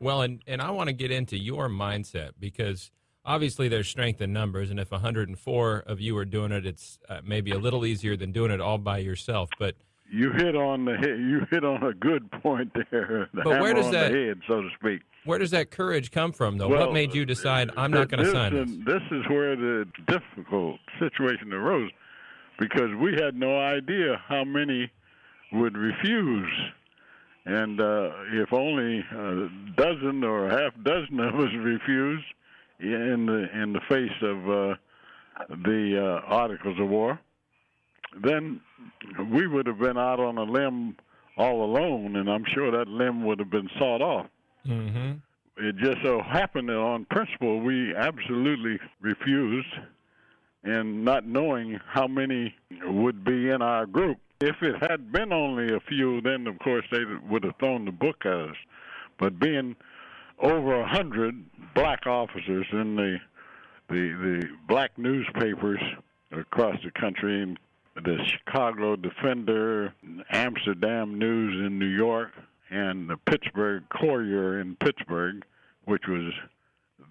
[0.00, 2.90] Well, and, and I want to get into your mindset because
[3.24, 7.20] obviously there's strength in numbers, and if 104 of you are doing it, it's uh,
[7.24, 9.48] maybe a little easier than doing it all by yourself.
[9.58, 9.74] But
[10.10, 13.28] you hit on the head, you hit on a good point there.
[13.34, 15.02] The but where does that head, so to speak?
[15.24, 16.68] Where does that courage come from, though?
[16.68, 18.70] Well, what made you decide I'm not going to sign this?
[18.86, 21.90] This is where the difficult situation arose
[22.58, 24.90] because we had no idea how many
[25.52, 26.52] would refuse
[27.46, 32.24] and uh, if only a dozen or a half dozen of us refused
[32.80, 34.74] in the in the face of uh,
[35.64, 37.18] the uh, articles of war,
[38.22, 38.60] then
[39.30, 40.96] we would have been out on a limb
[41.38, 44.26] all alone, and I'm sure that limb would have been sawed off.
[44.66, 45.12] Mm-hmm.
[45.58, 49.72] It just so happened that on principle we absolutely refused,
[50.64, 52.54] and not knowing how many
[52.84, 56.84] would be in our group if it had been only a few, then of course
[56.90, 58.56] they would have thrown the book at us.
[59.18, 59.76] But being
[60.38, 61.42] over a hundred
[61.74, 63.18] black officers in the
[63.88, 65.80] the the black newspapers
[66.32, 67.56] across the country,
[67.94, 69.94] the Chicago Defender,
[70.30, 72.32] Amsterdam News in New York,
[72.70, 75.44] and the Pittsburgh Courier in Pittsburgh,
[75.84, 76.32] which was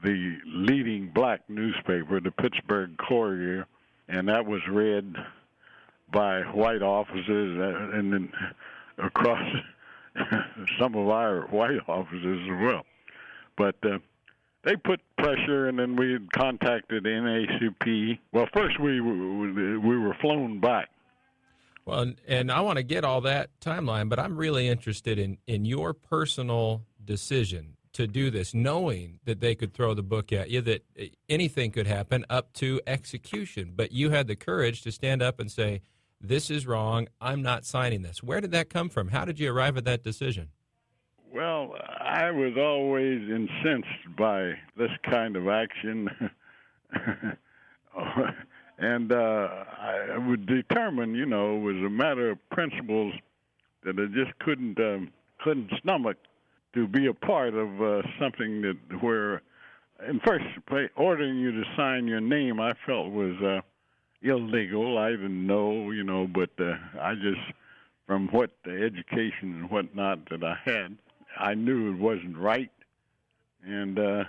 [0.03, 3.65] the leading black newspaper, the Pittsburgh Courier,
[4.07, 5.15] and that was read
[6.11, 8.31] by white officers, and then
[8.97, 9.41] across
[10.79, 12.85] some of our white officers as well.
[13.57, 13.99] But uh,
[14.63, 18.19] they put pressure, and then we contacted NAACP.
[18.31, 20.89] Well, first we we were flown back.
[21.85, 25.37] Well, and, and I want to get all that timeline, but I'm really interested in
[25.47, 30.49] in your personal decision to do this, knowing that they could throw the book at
[30.49, 30.85] you, that
[31.29, 33.71] anything could happen up to execution.
[33.73, 35.81] But you had the courage to stand up and say,
[36.21, 37.07] This is wrong.
[37.21, 38.23] I'm not signing this.
[38.23, 39.09] Where did that come from?
[39.09, 40.49] How did you arrive at that decision?
[41.33, 46.09] Well, I was always incensed by this kind of action.
[48.77, 49.47] and uh,
[49.79, 53.13] I would determine, you know, it was a matter of principles
[53.83, 55.11] that I just couldn't um,
[55.43, 56.17] couldn't stomach
[56.73, 59.41] to be a part of uh, something that where,
[60.07, 63.61] in first place, ordering you to sign your name, I felt was uh,
[64.21, 64.97] illegal.
[64.97, 67.41] I didn't know, you know, but uh, I just,
[68.07, 70.97] from what the education and whatnot that I had,
[71.37, 72.71] I knew it wasn't right,
[73.65, 74.23] and uh,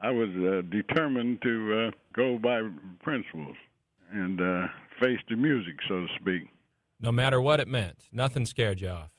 [0.00, 2.62] I was uh, determined to uh, go by
[3.02, 3.56] principles
[4.12, 4.68] and uh,
[5.00, 6.48] face the music, so to speak.
[7.00, 9.10] No matter what it meant, nothing scared you off.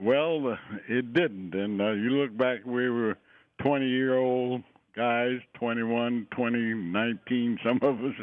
[0.00, 0.56] Well, uh,
[0.88, 1.54] it didn't.
[1.54, 3.16] And uh, you look back, we were
[3.62, 4.62] 20 year old
[4.94, 8.14] guys, 21, 20, 19, some of us,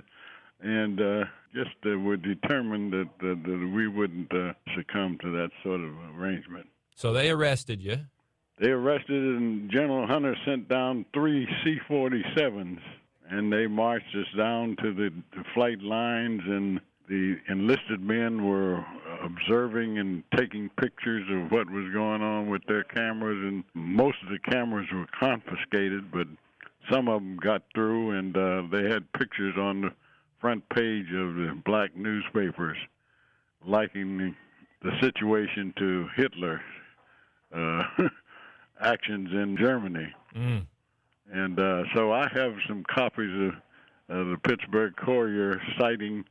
[0.62, 5.50] and uh, just uh, were determined that, that, that we wouldn't uh, succumb to that
[5.64, 6.68] sort of arrangement.
[6.96, 7.98] So they arrested you.
[8.60, 12.80] They arrested, and General Hunter sent down three C 47s,
[13.30, 18.86] and they marched us down to the, the flight lines and the enlisted men were
[19.24, 24.30] observing and taking pictures of what was going on with their cameras, and most of
[24.30, 26.28] the cameras were confiscated, but
[26.92, 29.92] some of them got through, and uh, they had pictures on the
[30.40, 32.78] front page of the black newspapers
[33.66, 34.36] likening
[34.82, 36.62] the situation to Hitler
[37.54, 37.84] uh,
[38.82, 40.14] actions in Germany.
[40.36, 40.66] Mm.
[41.32, 43.54] And uh, so I have some copies of
[44.10, 46.24] uh, the Pittsburgh Courier citing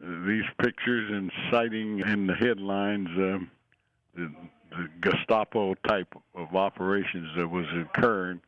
[0.00, 3.38] these pictures and citing in the headlines uh,
[4.16, 4.32] the,
[4.70, 8.40] the Gestapo type of operations that was occurring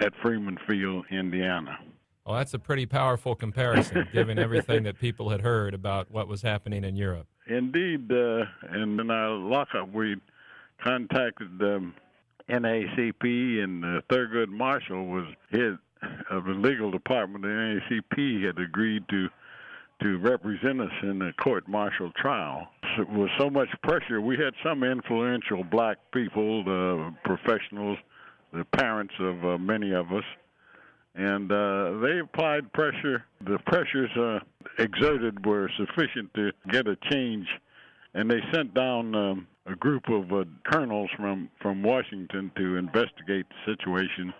[0.00, 1.78] at Freeman Field, Indiana.
[2.24, 6.42] Well, that's a pretty powerful comparison, given everything that people had heard about what was
[6.42, 7.26] happening in Europe.
[7.48, 10.16] Indeed, uh, and in our lockup, we
[10.82, 11.94] contacted um,
[12.48, 15.78] NACP, and uh, Thurgood Marshall was head
[16.30, 19.28] of the legal department the NAACP, had agreed to
[20.00, 22.66] to represent us in the court martial trial.
[22.98, 24.20] It was so much pressure.
[24.20, 27.98] We had some influential black people, the professionals,
[28.52, 30.24] the parents of uh, many of us,
[31.14, 33.24] and uh, they applied pressure.
[33.44, 34.38] The pressures uh,
[34.78, 37.46] exerted were sufficient to get a change,
[38.14, 43.46] and they sent down um, a group of uh, colonels from from Washington to investigate
[43.48, 44.32] the situation,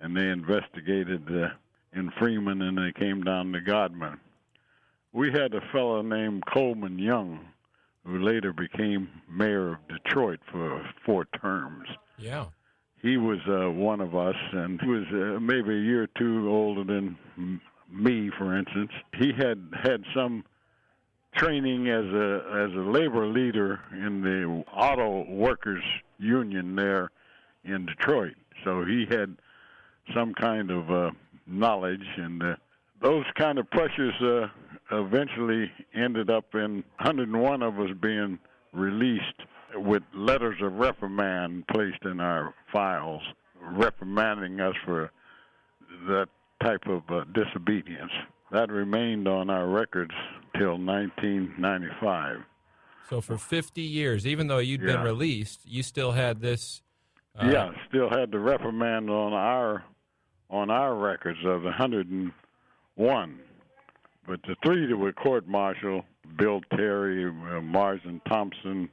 [0.00, 1.48] and they investigated uh,
[1.92, 4.18] in Freeman, and they came down to Godman
[5.12, 7.40] we had a fellow named Coleman Young
[8.04, 11.88] who later became mayor of Detroit for four terms.
[12.16, 12.46] Yeah.
[13.02, 16.48] He was uh, one of us, and he was uh, maybe a year or two
[16.50, 17.16] older than
[17.90, 18.90] me, for instance.
[19.18, 20.44] He had had some
[21.36, 25.82] training as a as a labor leader in the auto workers
[26.18, 27.10] union there
[27.64, 28.34] in Detroit,
[28.64, 29.36] so he had
[30.14, 31.10] some kind of uh,
[31.46, 32.56] knowledge, and uh,
[33.00, 34.48] those kind of pressures uh,
[34.90, 38.38] eventually ended up in 101 of us being
[38.72, 39.42] released
[39.74, 43.22] with letters of reprimand placed in our files,
[43.60, 45.10] reprimanding us for
[46.06, 46.28] that
[46.62, 48.12] type of uh, disobedience.
[48.50, 50.14] That remained on our records
[50.56, 52.38] till 1995.
[53.08, 54.96] So for 50 years, even though you had yeah.
[54.96, 56.82] been released, you still had this.
[57.38, 59.84] Uh, yeah, still had the reprimand on our
[60.50, 63.38] on our records of 101.
[64.26, 66.04] But the three that were court martial,
[66.38, 68.88] Bill Terry, uh, Marsden Thompson,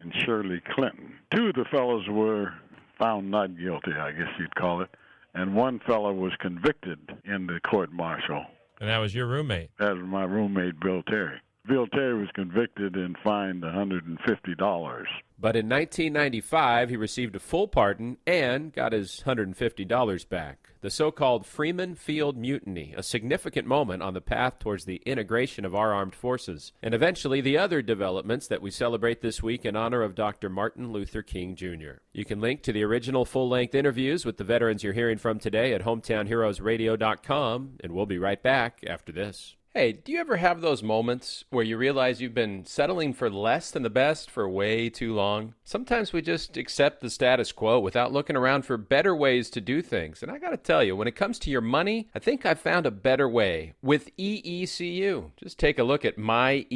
[0.00, 1.14] and Shirley Clinton.
[1.34, 2.52] Two of the fellows were
[2.98, 4.90] found not guilty, I guess you'd call it,
[5.34, 8.44] and one fellow was convicted in the court martial.
[8.80, 9.70] And that was your roommate?
[9.78, 11.40] That was my roommate, Bill Terry.
[11.68, 15.04] Terry was convicted and fined $150.
[15.38, 21.10] But in 1995, he received a full pardon and got his $150 back the so
[21.10, 25.92] called Freeman Field Mutiny, a significant moment on the path towards the integration of our
[25.92, 30.14] armed forces, and eventually the other developments that we celebrate this week in honor of
[30.14, 30.48] Dr.
[30.48, 32.00] Martin Luther King Jr.
[32.12, 35.38] You can link to the original full length interviews with the veterans you're hearing from
[35.38, 39.56] today at hometownheroesradio.com, and we'll be right back after this.
[39.72, 43.70] Hey, do you ever have those moments where you realize you've been settling for less
[43.70, 45.54] than the best for way too long?
[45.62, 49.80] Sometimes we just accept the status quo without looking around for better ways to do
[49.80, 50.24] things.
[50.24, 52.54] And I got to tell you, when it comes to your money, I think I
[52.54, 55.30] found a better way with EECU.
[55.36, 56.66] Just take a look at myeecu.org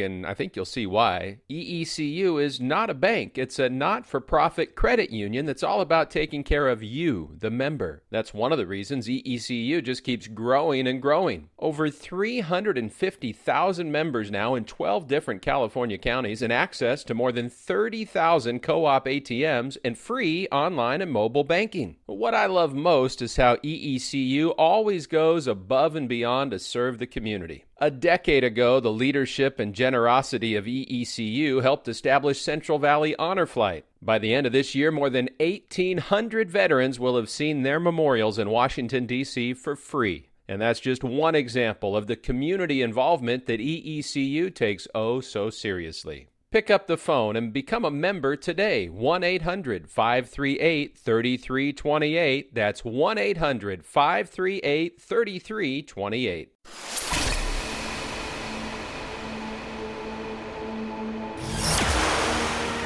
[0.00, 1.40] and I think you'll see why.
[1.50, 6.10] EECU is not a bank, it's a not for profit credit union that's all about
[6.10, 8.02] taking care of you, the member.
[8.08, 11.50] That's one of the reasons EECU just keeps growing and growing growing.
[11.58, 18.62] Over 350,000 members now in 12 different California counties and access to more than 30,000
[18.62, 21.96] co op ATMs and free online and mobile banking.
[22.06, 27.06] What I love most is how EECU always goes above and beyond to serve the
[27.06, 27.64] community.
[27.78, 33.84] A decade ago, the leadership and generosity of EECU helped establish Central Valley Honor Flight.
[34.00, 38.38] By the end of this year, more than 1,800 veterans will have seen their memorials
[38.38, 39.54] in Washington, D.C.
[39.54, 40.28] for free.
[40.48, 46.28] And that's just one example of the community involvement that EECU takes oh so seriously.
[46.50, 48.88] Pick up the phone and become a member today.
[48.88, 52.54] 1 800 538 3328.
[52.54, 56.52] That's 1 800 538 3328.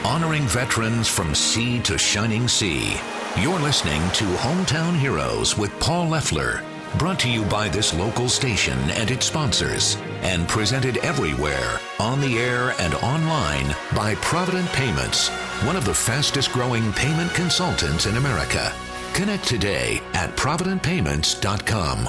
[0.02, 2.96] Honoring veterans from sea to shining sea.
[3.38, 6.62] You're listening to Hometown Heroes with Paul Leffler.
[6.96, 12.38] Brought to you by this local station and its sponsors, and presented everywhere, on the
[12.38, 15.28] air and online by Provident Payments,
[15.64, 18.72] one of the fastest growing payment consultants in America.
[19.12, 22.08] Connect today at providentpayments.com.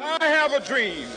[0.00, 1.08] I have a dream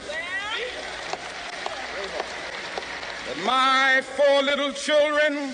[3.28, 5.54] that my four little children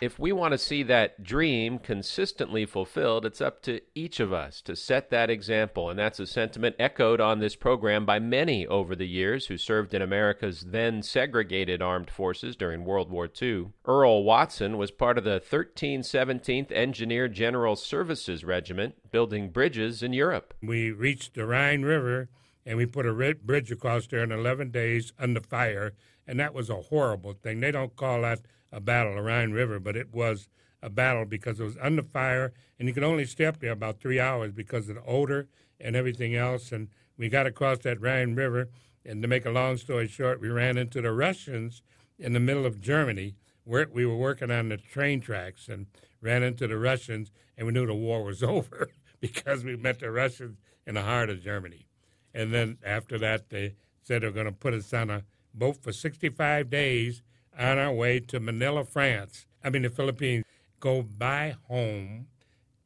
[0.00, 4.60] If we want to see that dream consistently fulfilled, it's up to each of us
[4.62, 5.88] to set that example.
[5.88, 9.94] And that's a sentiment echoed on this program by many over the years who served
[9.94, 13.68] in America's then segregated armed forces during World War II.
[13.84, 20.54] Earl Watson was part of the 1317th Engineer General Services Regiment building bridges in Europe.
[20.62, 22.28] We reached the Rhine River
[22.66, 25.92] and we put a bridge across there in 11 days under fire.
[26.26, 27.60] And that was a horrible thing.
[27.60, 28.40] They don't call that
[28.74, 30.48] a battle, the Rhine River, but it was
[30.82, 34.00] a battle because it was under fire, and you could only stay up there about
[34.00, 35.48] three hours because of the odor
[35.80, 36.72] and everything else.
[36.72, 38.68] And we got across that Rhine River,
[39.06, 41.82] and to make a long story short, we ran into the Russians
[42.18, 43.36] in the middle of Germany.
[43.66, 45.86] Where we were working on the train tracks and
[46.20, 50.10] ran into the Russians, and we knew the war was over because we met the
[50.10, 51.86] Russians in the heart of Germany.
[52.34, 55.92] And then after that, they said they're going to put us on a boat for
[55.92, 57.22] 65 days
[57.58, 59.46] on our way to Manila, France.
[59.62, 60.44] I mean, the Philippines.
[60.80, 62.26] Go by home,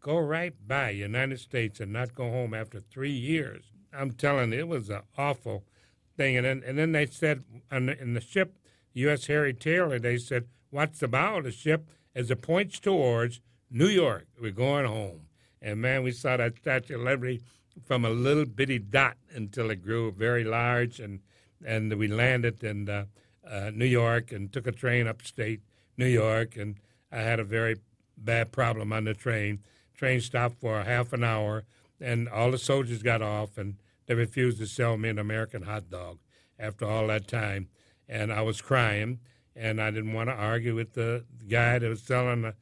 [0.01, 3.73] go right by United States, and not go home after three years.
[3.93, 5.65] I'm telling you, it was an awful
[6.17, 6.37] thing.
[6.37, 7.43] And then, and then they said
[7.73, 8.57] on the, in the ship,
[8.93, 9.27] U.S.
[9.27, 13.41] Harry Taylor, they said, "What's the bow of the ship?" As it points towards
[13.71, 15.23] New York, we're going home.
[15.61, 17.43] And man, we saw that Statue of Liberty
[17.85, 21.21] from a little bitty dot until it grew very large, and
[21.65, 22.89] and we landed and.
[22.89, 23.05] Uh,
[23.51, 25.61] uh, New York and took a train upstate
[25.97, 26.77] New York, and
[27.11, 27.77] I had a very
[28.17, 29.61] bad problem on the train.
[29.95, 31.65] Train stopped for a half an hour,
[32.01, 33.77] and all the soldiers got off, and
[34.07, 36.19] they refused to sell me an American hot dog
[36.59, 37.69] after all that time.
[38.09, 39.19] And I was crying,
[39.57, 42.55] and I didn't want to argue with the guy that was selling the,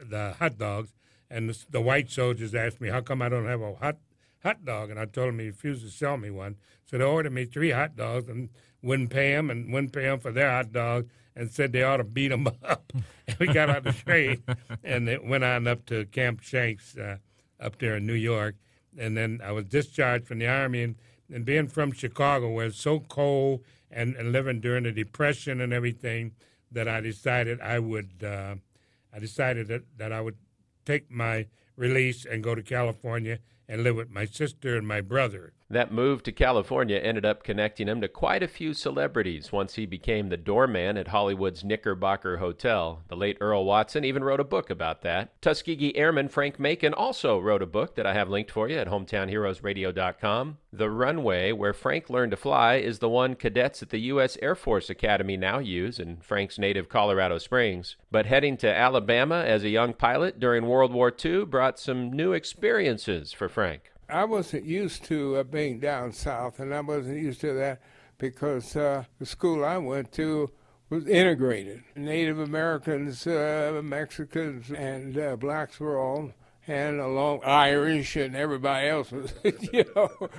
[0.00, 0.92] the hot dogs.
[1.30, 3.98] And the, the white soldiers asked me, "How come I don't have a hot
[4.42, 6.56] hot dog?" And I told him he refused to sell me one.
[6.84, 8.48] So they ordered me three hot dogs, and
[8.82, 11.98] wouldn't pay him and wouldn't pay him for their hot dog and said they ought
[11.98, 12.92] to beat him up.
[13.26, 14.42] and we got on the train
[14.84, 17.18] and it went on up to Camp Shanks uh,
[17.60, 18.56] up there in New York.
[18.96, 20.82] And then I was discharged from the Army.
[20.82, 20.96] And,
[21.32, 25.72] and being from Chicago, where it's so cold and, and living during the Depression and
[25.72, 26.32] everything,
[26.70, 28.56] that I decided I would, uh,
[29.14, 30.36] I decided that, that I would
[30.84, 33.38] take my release and go to California
[33.68, 35.52] and live with my sister and my brother.
[35.70, 39.84] That move to California ended up connecting him to quite a few celebrities once he
[39.84, 43.02] became the doorman at Hollywood's Knickerbocker Hotel.
[43.08, 45.40] The late Earl Watson even wrote a book about that.
[45.42, 48.88] Tuskegee Airman Frank Macon also wrote a book that I have linked for you at
[48.88, 50.56] hometownheroesradio.com.
[50.72, 54.38] The runway where Frank learned to fly is the one cadets at the U.S.
[54.40, 57.96] Air Force Academy now use in Frank's native Colorado Springs.
[58.10, 62.32] But heading to Alabama as a young pilot during World War II brought some new
[62.32, 63.92] experiences for Frank.
[64.08, 67.82] I wasn't used to uh, being down south, and I wasn't used to that
[68.16, 70.50] because uh, the school I went to
[70.88, 71.82] was integrated.
[71.94, 76.32] Native Americans, uh, Mexicans, and uh, blacks were all,
[76.66, 79.34] and along Irish and everybody else was,
[79.72, 80.30] you know.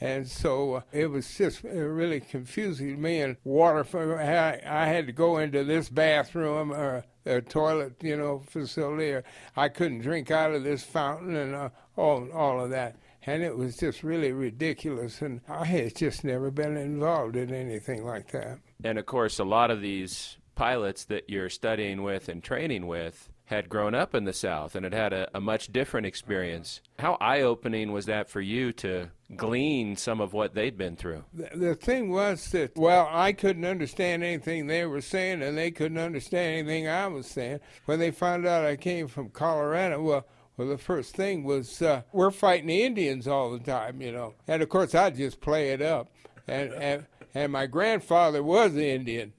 [0.00, 3.20] And so uh, it was just uh, really confusing to me.
[3.20, 8.16] And water, for, I, I had to go into this bathroom or a toilet, you
[8.16, 9.12] know, facility.
[9.12, 9.24] Or
[9.56, 12.96] I couldn't drink out of this fountain and uh, all, all of that
[13.26, 15.22] and it was just really ridiculous.
[15.22, 18.58] And I had just never been involved in anything like that.
[18.82, 23.28] And of course, a lot of these pilots that you're studying with and training with
[23.46, 26.80] had grown up in the South and had had a, a much different experience.
[26.98, 31.24] How eye opening was that for you to glean some of what they'd been through?
[31.34, 35.70] The, the thing was that, well, I couldn't understand anything they were saying, and they
[35.70, 37.60] couldn't understand anything I was saying.
[37.84, 40.26] When they found out I came from Colorado, well,
[40.56, 44.34] well, the first thing was uh, we're fighting the Indians all the time, you know.
[44.46, 46.10] And of course, I just play it up.
[46.46, 49.32] And, and, and my grandfather was an Indian.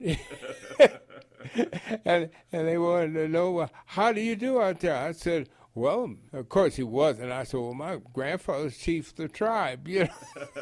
[2.04, 4.96] and, and they wanted to know, well, how do you do out there?
[4.96, 7.32] I said, well, of course he wasn't.
[7.32, 10.58] I said, well, my grandfather's chief of the tribe, you know.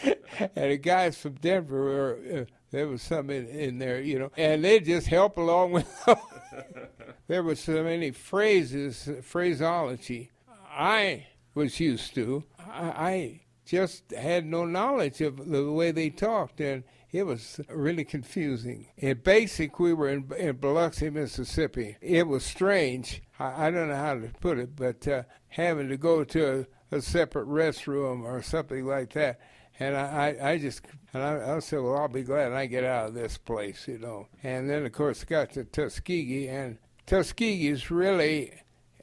[0.54, 4.32] and the guys from Denver were, uh, there was some in, in there, you know,
[4.36, 6.08] and they just help along with
[7.28, 10.30] there were so many phrases, phraseology
[10.74, 12.44] I was used to.
[12.58, 18.04] I, I just had no knowledge of the way they talked, and it was really
[18.04, 18.88] confusing.
[18.96, 21.96] In basic, we were in, in Biloxi, Mississippi.
[22.00, 23.22] It was strange.
[23.38, 26.96] I, I don't know how to put it, but uh, having to go to a,
[26.96, 29.38] a separate restroom or something like that
[29.82, 32.84] and I, I, I just, and I, I said, well, I'll be glad I get
[32.84, 34.28] out of this place, you know.
[34.42, 38.52] And then, of course, got to Tuskegee, and Tuskegee is really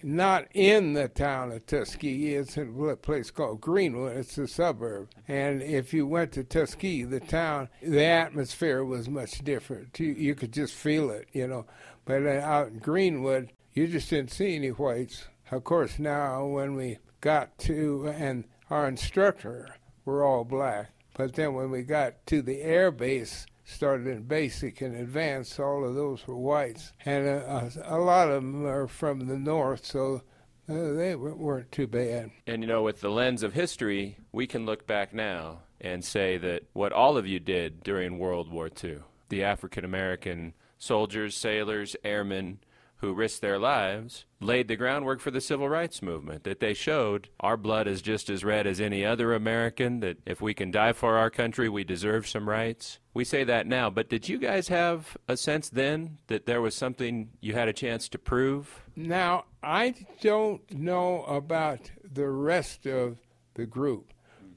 [0.01, 2.35] not in the town of Tuskegee.
[2.35, 4.15] It's in a place called Greenwood.
[4.15, 5.09] It's a suburb.
[5.27, 9.99] And if you went to Tuskegee, the town, the atmosphere was much different.
[9.99, 11.65] You, you could just feel it, you know.
[12.05, 15.27] But uh, out in Greenwood, you just didn't see any whites.
[15.51, 19.75] Of course, now when we got to, and our instructor,
[20.09, 20.91] were all black.
[21.15, 25.85] But then when we got to the air base, started in basic and advanced, all
[25.85, 26.93] of those were whites.
[27.05, 30.21] And uh, a lot of them are from the north, so
[30.67, 32.31] uh, they weren't too bad.
[32.47, 36.37] And you know, with the lens of history, we can look back now and say
[36.37, 38.99] that what all of you did during World War II,
[39.29, 42.59] the African American soldiers, sailors, airmen,
[42.99, 46.43] who risked their lives laid the groundwork for the civil rights movement.
[46.43, 50.41] That they showed our blood is just as red as any other American, that if
[50.41, 52.99] we can die for our country, we deserve some rights.
[53.13, 56.75] We say that now, but did you guys have a sense then that there was
[56.75, 58.83] something you had a chance to prove?
[58.95, 63.17] Now, I don't know about the rest of
[63.53, 64.13] the group,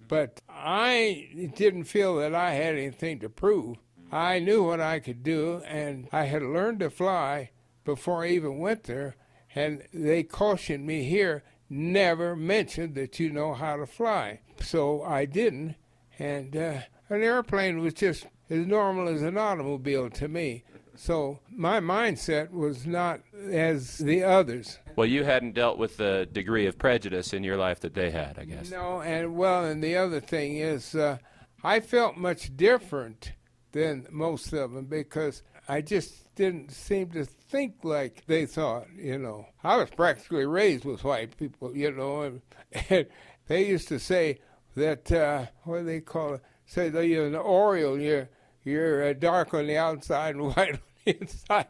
[0.08, 3.78] but I didn't feel that I had anything to prove.
[4.10, 7.50] I knew what I could do, and I had learned to fly
[7.84, 9.16] before I even went there,
[9.54, 14.40] and they cautioned me here never mention that you know how to fly.
[14.60, 15.76] So I didn't,
[16.18, 20.64] and uh, an airplane was just as normal as an automobile to me.
[20.94, 23.20] So my mindset was not
[23.50, 24.78] as the others.
[24.94, 28.38] Well, you hadn't dealt with the degree of prejudice in your life that they had,
[28.38, 28.70] I guess.
[28.70, 31.18] No, and well, and the other thing is, uh,
[31.64, 33.32] I felt much different
[33.72, 39.18] than most of them because I just didn't seem to think like they thought, you
[39.18, 39.46] know.
[39.62, 42.42] I was practically raised with white people, you know, and,
[42.90, 43.06] and
[43.46, 44.40] they used to say
[44.74, 46.40] that, uh, what do they call it?
[46.66, 48.28] Say that you're an Oreo, you're,
[48.64, 51.66] you're uh, dark on the outside and white on the inside.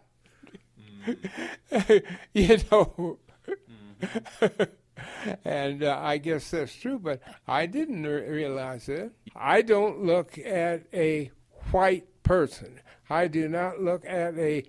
[1.70, 2.04] Mm.
[2.32, 3.18] you know.
[4.40, 4.68] Mm.
[5.44, 9.12] and uh, I guess that's true, but I didn't re- realize it.
[9.34, 11.30] I don't look at a
[11.72, 12.80] white person.
[13.10, 14.64] I do not look at a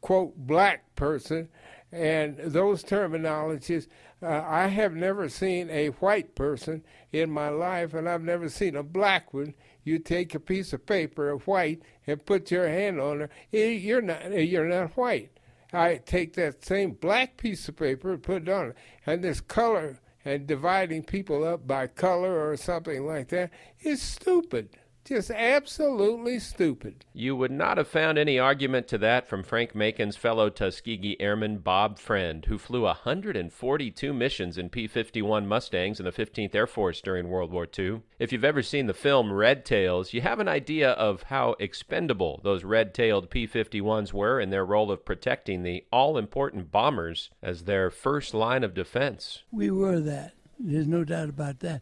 [0.00, 1.48] quote black person
[1.90, 3.86] and those terminologies.
[4.22, 8.76] Uh, I have never seen a white person in my life, and I've never seen
[8.76, 9.54] a black one.
[9.84, 13.30] You take a piece of paper of white and put your hand on it.
[13.52, 14.22] Eh, you're not.
[14.22, 15.30] Eh, you're not white.
[15.72, 18.74] I take that same black piece of paper and put it on
[19.04, 23.50] and this color and dividing people up by color or something like that
[23.80, 24.70] is stupid.
[25.08, 27.06] Just absolutely stupid.
[27.14, 31.60] You would not have found any argument to that from Frank Macon's fellow Tuskegee Airman
[31.60, 37.00] Bob Friend, who flew 142 missions in P 51 Mustangs in the 15th Air Force
[37.00, 38.02] during World War II.
[38.18, 42.42] If you've ever seen the film Red Tails, you have an idea of how expendable
[42.44, 47.30] those red tailed P 51s were in their role of protecting the all important bombers
[47.42, 49.42] as their first line of defense.
[49.50, 50.34] We were that.
[50.58, 51.80] There's no doubt about that.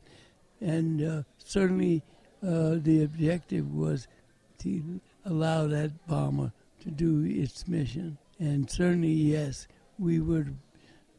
[0.61, 2.05] And uh, certainly
[2.43, 4.09] uh, the objective was
[4.59, 8.19] to allow that bomber to do its mission.
[8.39, 9.67] And certainly, yes,
[9.99, 10.47] we were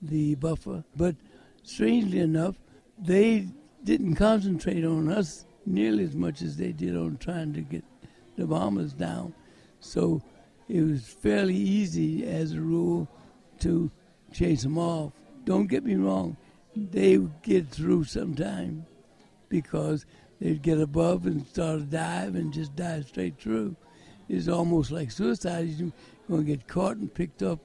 [0.01, 0.83] the buffer.
[0.95, 1.15] But
[1.63, 2.55] strangely enough,
[2.97, 3.47] they
[3.83, 7.83] didn't concentrate on us nearly as much as they did on trying to get
[8.37, 9.33] the bombers down.
[9.79, 10.21] So
[10.69, 13.07] it was fairly easy, as a rule,
[13.59, 13.91] to
[14.31, 15.13] chase them off.
[15.45, 16.37] Don't get me wrong,
[16.75, 18.85] they get through sometime
[19.49, 20.05] because
[20.39, 23.75] they'd get above and start to dive and just dive straight through.
[24.29, 25.67] It's almost like suicide.
[25.67, 25.91] You're
[26.29, 27.59] going to get caught and picked up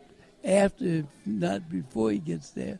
[0.45, 2.79] after, not before he gets there.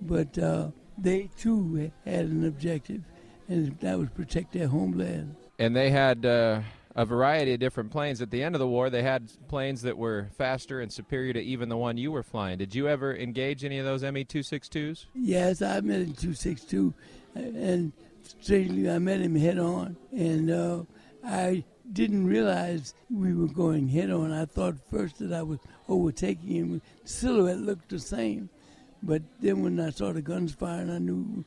[0.00, 0.68] But uh,
[0.98, 3.02] they too had an objective,
[3.48, 5.36] and that was protect their homeland.
[5.58, 6.60] And they had uh,
[6.94, 8.20] a variety of different planes.
[8.20, 11.40] At the end of the war, they had planes that were faster and superior to
[11.40, 12.58] even the one you were flying.
[12.58, 15.06] Did you ever engage any of those ME 262s?
[15.14, 16.92] Yes, I met in 262,
[17.34, 17.92] and
[18.40, 20.82] strangely, I met him head on, and uh,
[21.24, 24.32] I didn't realize we were going head on.
[24.32, 25.58] I thought first that I was
[25.88, 26.82] overtaking him.
[27.02, 28.48] The silhouette looked the same,
[29.02, 31.44] but then when I saw the guns firing, I knew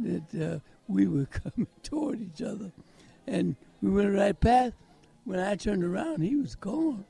[0.00, 0.58] that uh,
[0.88, 2.72] we were coming toward each other,
[3.26, 4.74] and we went right past.
[5.24, 7.06] When I turned around, he was gone.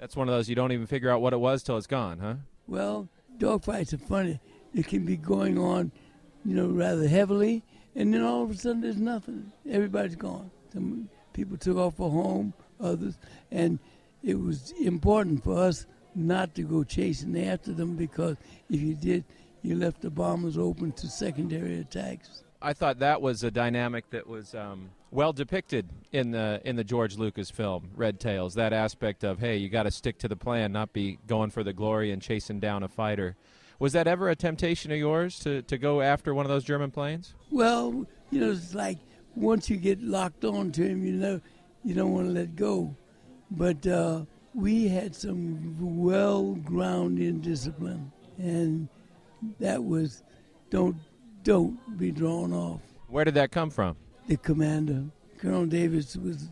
[0.00, 2.18] That's one of those you don't even figure out what it was till it's gone,
[2.18, 2.34] huh?
[2.66, 4.40] Well, dogfights are funny.
[4.74, 5.92] It can be going on,
[6.44, 7.62] you know, rather heavily,
[7.94, 9.52] and then all of a sudden there's nothing.
[9.68, 10.50] Everybody's gone.
[10.72, 13.18] Some people took off for home, others,
[13.50, 13.78] and
[14.22, 18.36] it was important for us not to go chasing after them because
[18.70, 19.24] if you did,
[19.62, 22.44] you left the bombers open to secondary attacks.
[22.62, 26.84] I thought that was a dynamic that was um, well depicted in the in the
[26.84, 28.54] George Lucas film Red Tails.
[28.54, 31.62] That aspect of hey, you got to stick to the plan, not be going for
[31.62, 33.36] the glory and chasing down a fighter.
[33.78, 36.90] Was that ever a temptation of yours to, to go after one of those German
[36.90, 37.34] planes?
[37.50, 38.98] Well, you know, it's like
[39.34, 41.40] once you get locked on to him, you know,
[41.84, 42.96] you don't want to let go.
[43.50, 48.88] But uh, we had some well grounded discipline, and
[49.60, 50.22] that was
[50.70, 50.96] don't
[51.42, 52.80] don't be drawn off.
[53.08, 53.96] Where did that come from?
[54.26, 55.04] The commander,
[55.38, 56.48] Colonel Davis, was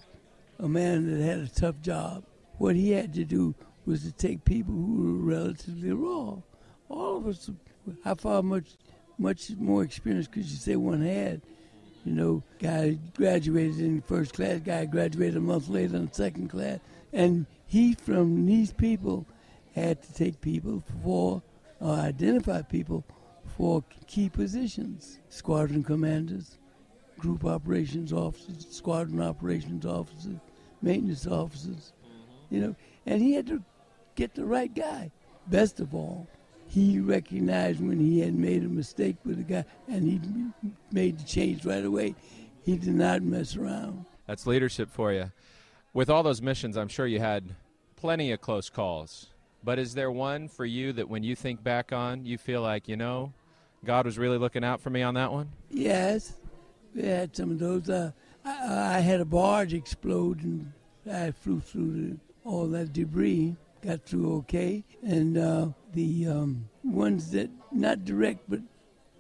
[0.58, 2.24] a man that had a tough job.
[2.58, 3.54] What he had to do
[3.86, 6.36] was to take people who were relatively raw.
[6.92, 7.50] All of us,
[8.04, 8.76] how far much,
[9.18, 11.40] much more experience could you say one had?
[12.04, 16.80] You know, guy graduated in first class, guy graduated a month later in second class,
[17.12, 19.26] and he from these people
[19.74, 21.42] had to take people for,
[21.80, 23.04] or identify people
[23.56, 26.58] for key positions squadron commanders,
[27.18, 30.36] group operations officers, squadron operations officers,
[30.82, 31.92] maintenance officers,
[32.50, 32.74] you know,
[33.06, 33.62] and he had to
[34.14, 35.10] get the right guy.
[35.46, 36.28] Best of all,
[36.72, 40.18] he recognized when he had made a mistake with a guy and he
[40.90, 42.14] made the change right away.
[42.64, 44.06] He did not mess around.
[44.26, 45.32] That's leadership for you.
[45.92, 47.54] With all those missions, I'm sure you had
[47.96, 49.26] plenty of close calls.
[49.62, 52.88] But is there one for you that when you think back on, you feel like,
[52.88, 53.34] you know,
[53.84, 55.50] God was really looking out for me on that one?
[55.70, 56.32] Yes,
[56.94, 57.90] we had some of those.
[57.90, 58.12] Uh,
[58.46, 60.72] I, I, had a barge explode and
[61.10, 64.84] I flew through the, all that debris, got through okay.
[65.02, 68.60] And uh, the um, ones that, not direct, but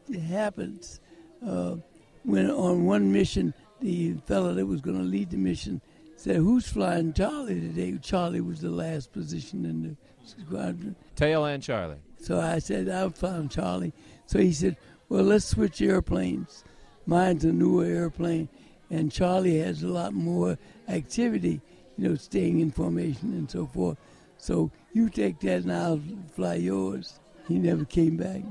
[0.08, 1.00] it happens.
[1.46, 1.76] Uh,
[2.24, 5.80] when on one mission, the fellow that was going to lead the mission
[6.16, 7.98] said, Who's flying Charlie today?
[8.00, 10.94] Charlie was the last position in the squadron.
[11.16, 11.98] Tail-end Charlie.
[12.20, 13.92] So I said, I'm flying Charlie.
[14.26, 14.76] So he said,
[15.08, 16.64] Well, let's switch airplanes.
[17.04, 18.48] Mine's a newer airplane,
[18.88, 20.56] and Charlie has a lot more
[20.88, 21.60] activity,
[21.98, 23.98] you know, staying in formation and so forth.
[24.42, 26.00] So you take that and I'll
[26.34, 27.20] fly yours.
[27.46, 28.42] He never came back.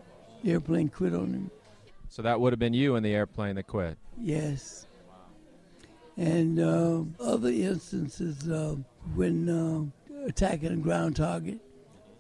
[0.42, 1.52] The airplane quit on him.
[2.08, 3.98] So that would have been you in the airplane that quit?
[4.18, 4.88] Yes.
[6.16, 8.78] And uh, other instances uh,
[9.16, 11.60] when uh, attacking a ground target,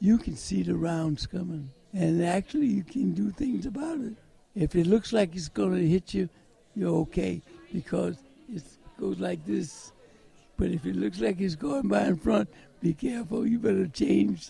[0.02, 4.16] you can see the rounds coming and actually you can do things about it.
[4.54, 6.28] If it looks like it's going to hit you,
[6.76, 7.42] you're okay
[7.72, 8.18] because
[8.54, 8.64] it
[9.00, 9.94] goes like this.
[10.58, 12.50] But if it looks like it's going by in front,
[12.82, 13.48] be careful.
[13.48, 14.50] You better change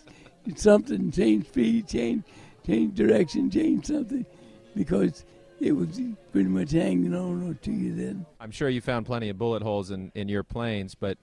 [0.56, 2.24] something, change speed, change
[2.66, 4.26] change direction, change something,
[4.76, 5.26] because
[5.60, 6.00] it was
[6.32, 8.26] pretty much hanging on to you then.
[8.40, 11.18] I'm sure you found plenty of bullet holes in, in your planes, but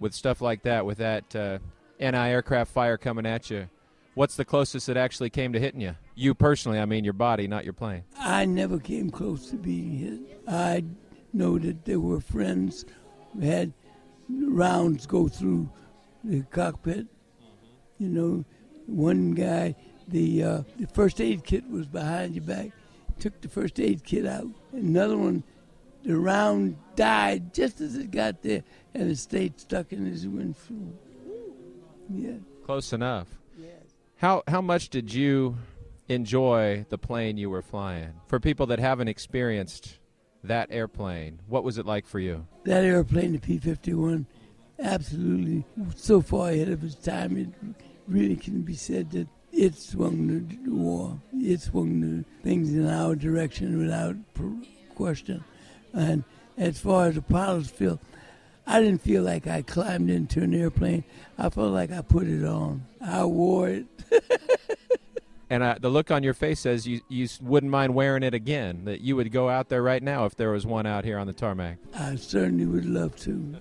[0.00, 1.58] with stuff like that, with that uh,
[2.00, 3.68] anti-aircraft fire coming at you,
[4.14, 5.96] What's the closest it actually came to hitting you?
[6.14, 8.04] You personally, I mean your body, not your plane.
[8.18, 10.42] I never came close to being hit.
[10.46, 10.84] I
[11.32, 12.84] know that there were friends
[13.32, 13.72] who had
[14.28, 15.70] rounds go through
[16.24, 17.06] the cockpit.
[17.98, 18.44] You know,
[18.86, 19.76] one guy,
[20.08, 22.70] the, uh, the first aid kit was behind your back,
[23.18, 24.48] took the first aid kit out.
[24.72, 25.44] Another one
[26.04, 28.64] the round died just as it got there,
[28.94, 30.98] and it stayed stuck in his windshield.
[32.12, 32.32] Yeah.
[32.64, 33.28] Close enough.
[34.16, 35.56] How how much did you
[36.08, 38.12] enjoy the plane you were flying?
[38.28, 39.98] For people that haven't experienced
[40.44, 42.46] that airplane, what was it like for you?
[42.64, 44.26] That airplane, the P 51,
[44.82, 45.64] absolutely
[45.96, 47.48] so far ahead of its time, it
[48.06, 50.26] really can be said that it swung
[50.64, 51.18] the war.
[51.34, 54.16] It swung the things in our direction without
[54.94, 55.44] question.
[55.92, 56.24] And
[56.56, 58.00] as far as the pilots feel,
[58.66, 61.04] I didn't feel like I climbed into an airplane.
[61.38, 62.86] I felt like I put it on.
[63.00, 63.86] I wore it.
[65.50, 68.84] and uh, the look on your face says you, you wouldn't mind wearing it again,
[68.84, 71.26] that you would go out there right now if there was one out here on
[71.26, 71.78] the tarmac.
[71.94, 73.56] I certainly would love to.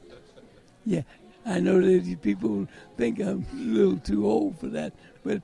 [0.85, 1.01] Yeah,
[1.45, 2.67] I know that people
[2.97, 5.41] think I'm a little too old for that, but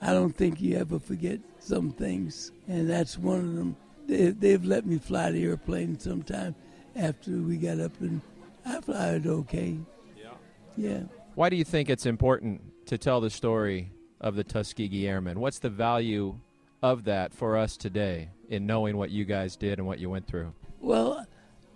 [0.00, 3.76] I don't think you ever forget some things, and that's one of them.
[4.06, 6.54] They, they've let me fly the airplane sometime
[6.94, 8.20] after we got up, and
[8.66, 9.78] I fly it okay.
[10.16, 10.30] Yeah.
[10.76, 11.02] Yeah.
[11.34, 15.40] Why do you think it's important to tell the story of the Tuskegee Airmen?
[15.40, 16.38] What's the value
[16.82, 20.26] of that for us today in knowing what you guys did and what you went
[20.26, 20.52] through?
[20.80, 21.26] Well,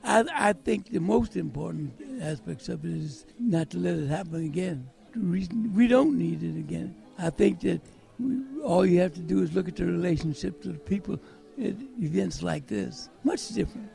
[0.09, 1.92] I, I think the most important
[2.22, 4.88] aspects of it is not to let it happen again.
[5.14, 6.94] The we don't need it again.
[7.18, 7.82] I think that
[8.18, 11.20] we, all you have to do is look at the relationships of people
[11.62, 13.11] at events like this.
[13.22, 13.90] Much different,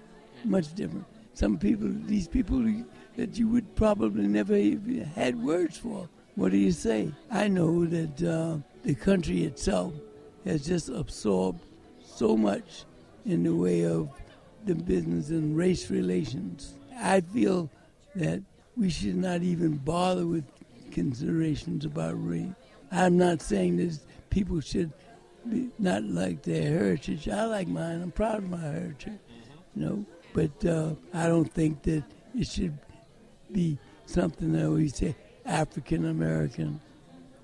[0.45, 1.05] much different.
[1.33, 2.63] Some people, these people
[3.17, 6.07] that you would probably never even had words for.
[6.35, 7.11] What do you say?
[7.31, 9.93] I know that uh, the country itself
[10.45, 11.65] has just absorbed
[12.05, 12.85] so much
[13.25, 14.09] in the way of
[14.65, 16.73] the business and race relations.
[16.97, 17.69] I feel
[18.15, 18.41] that
[18.77, 20.45] we should not even bother with
[20.91, 22.51] considerations about race.
[22.91, 23.99] I'm not saying that
[24.29, 24.91] people should
[25.49, 27.27] be not like their heritage.
[27.27, 28.01] I like mine.
[28.01, 29.19] I'm proud of my heritage,
[29.75, 30.05] you know.
[30.33, 32.03] But uh, I don't think that
[32.35, 32.77] it should
[33.51, 36.79] be something that we say African American,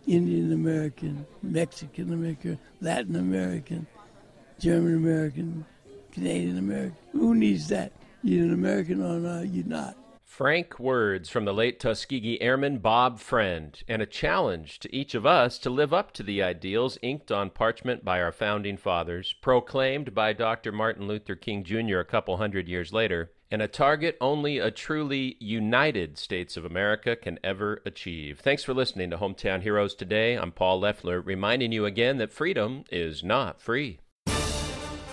[0.08, 3.86] Indian American, Mexican American, Latin American,
[4.60, 5.66] German American,
[6.12, 6.98] Canadian American.
[7.12, 7.94] Who needs that?
[8.24, 9.96] You're an American or not, you're not.
[10.30, 15.26] Frank words from the late Tuskegee Airman Bob Friend, and a challenge to each of
[15.26, 20.14] us to live up to the ideals inked on parchment by our founding fathers, proclaimed
[20.14, 20.72] by Dr.
[20.72, 21.98] Martin Luther King Jr.
[21.98, 27.16] a couple hundred years later, and a target only a truly united States of America
[27.16, 28.40] can ever achieve.
[28.40, 30.36] Thanks for listening to Hometown Heroes today.
[30.36, 34.00] I'm Paul Leffler, reminding you again that freedom is not free.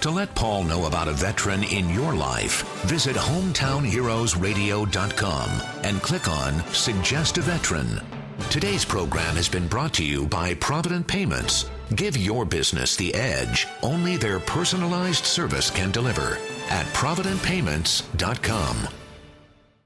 [0.07, 5.51] To let Paul know about a veteran in your life, visit hometownheroesradio.com
[5.83, 8.01] and click on Suggest a Veteran.
[8.49, 11.69] Today's program has been brought to you by Provident Payments.
[11.97, 16.39] Give your business the edge only their personalized service can deliver
[16.71, 19.06] at providentpayments.com.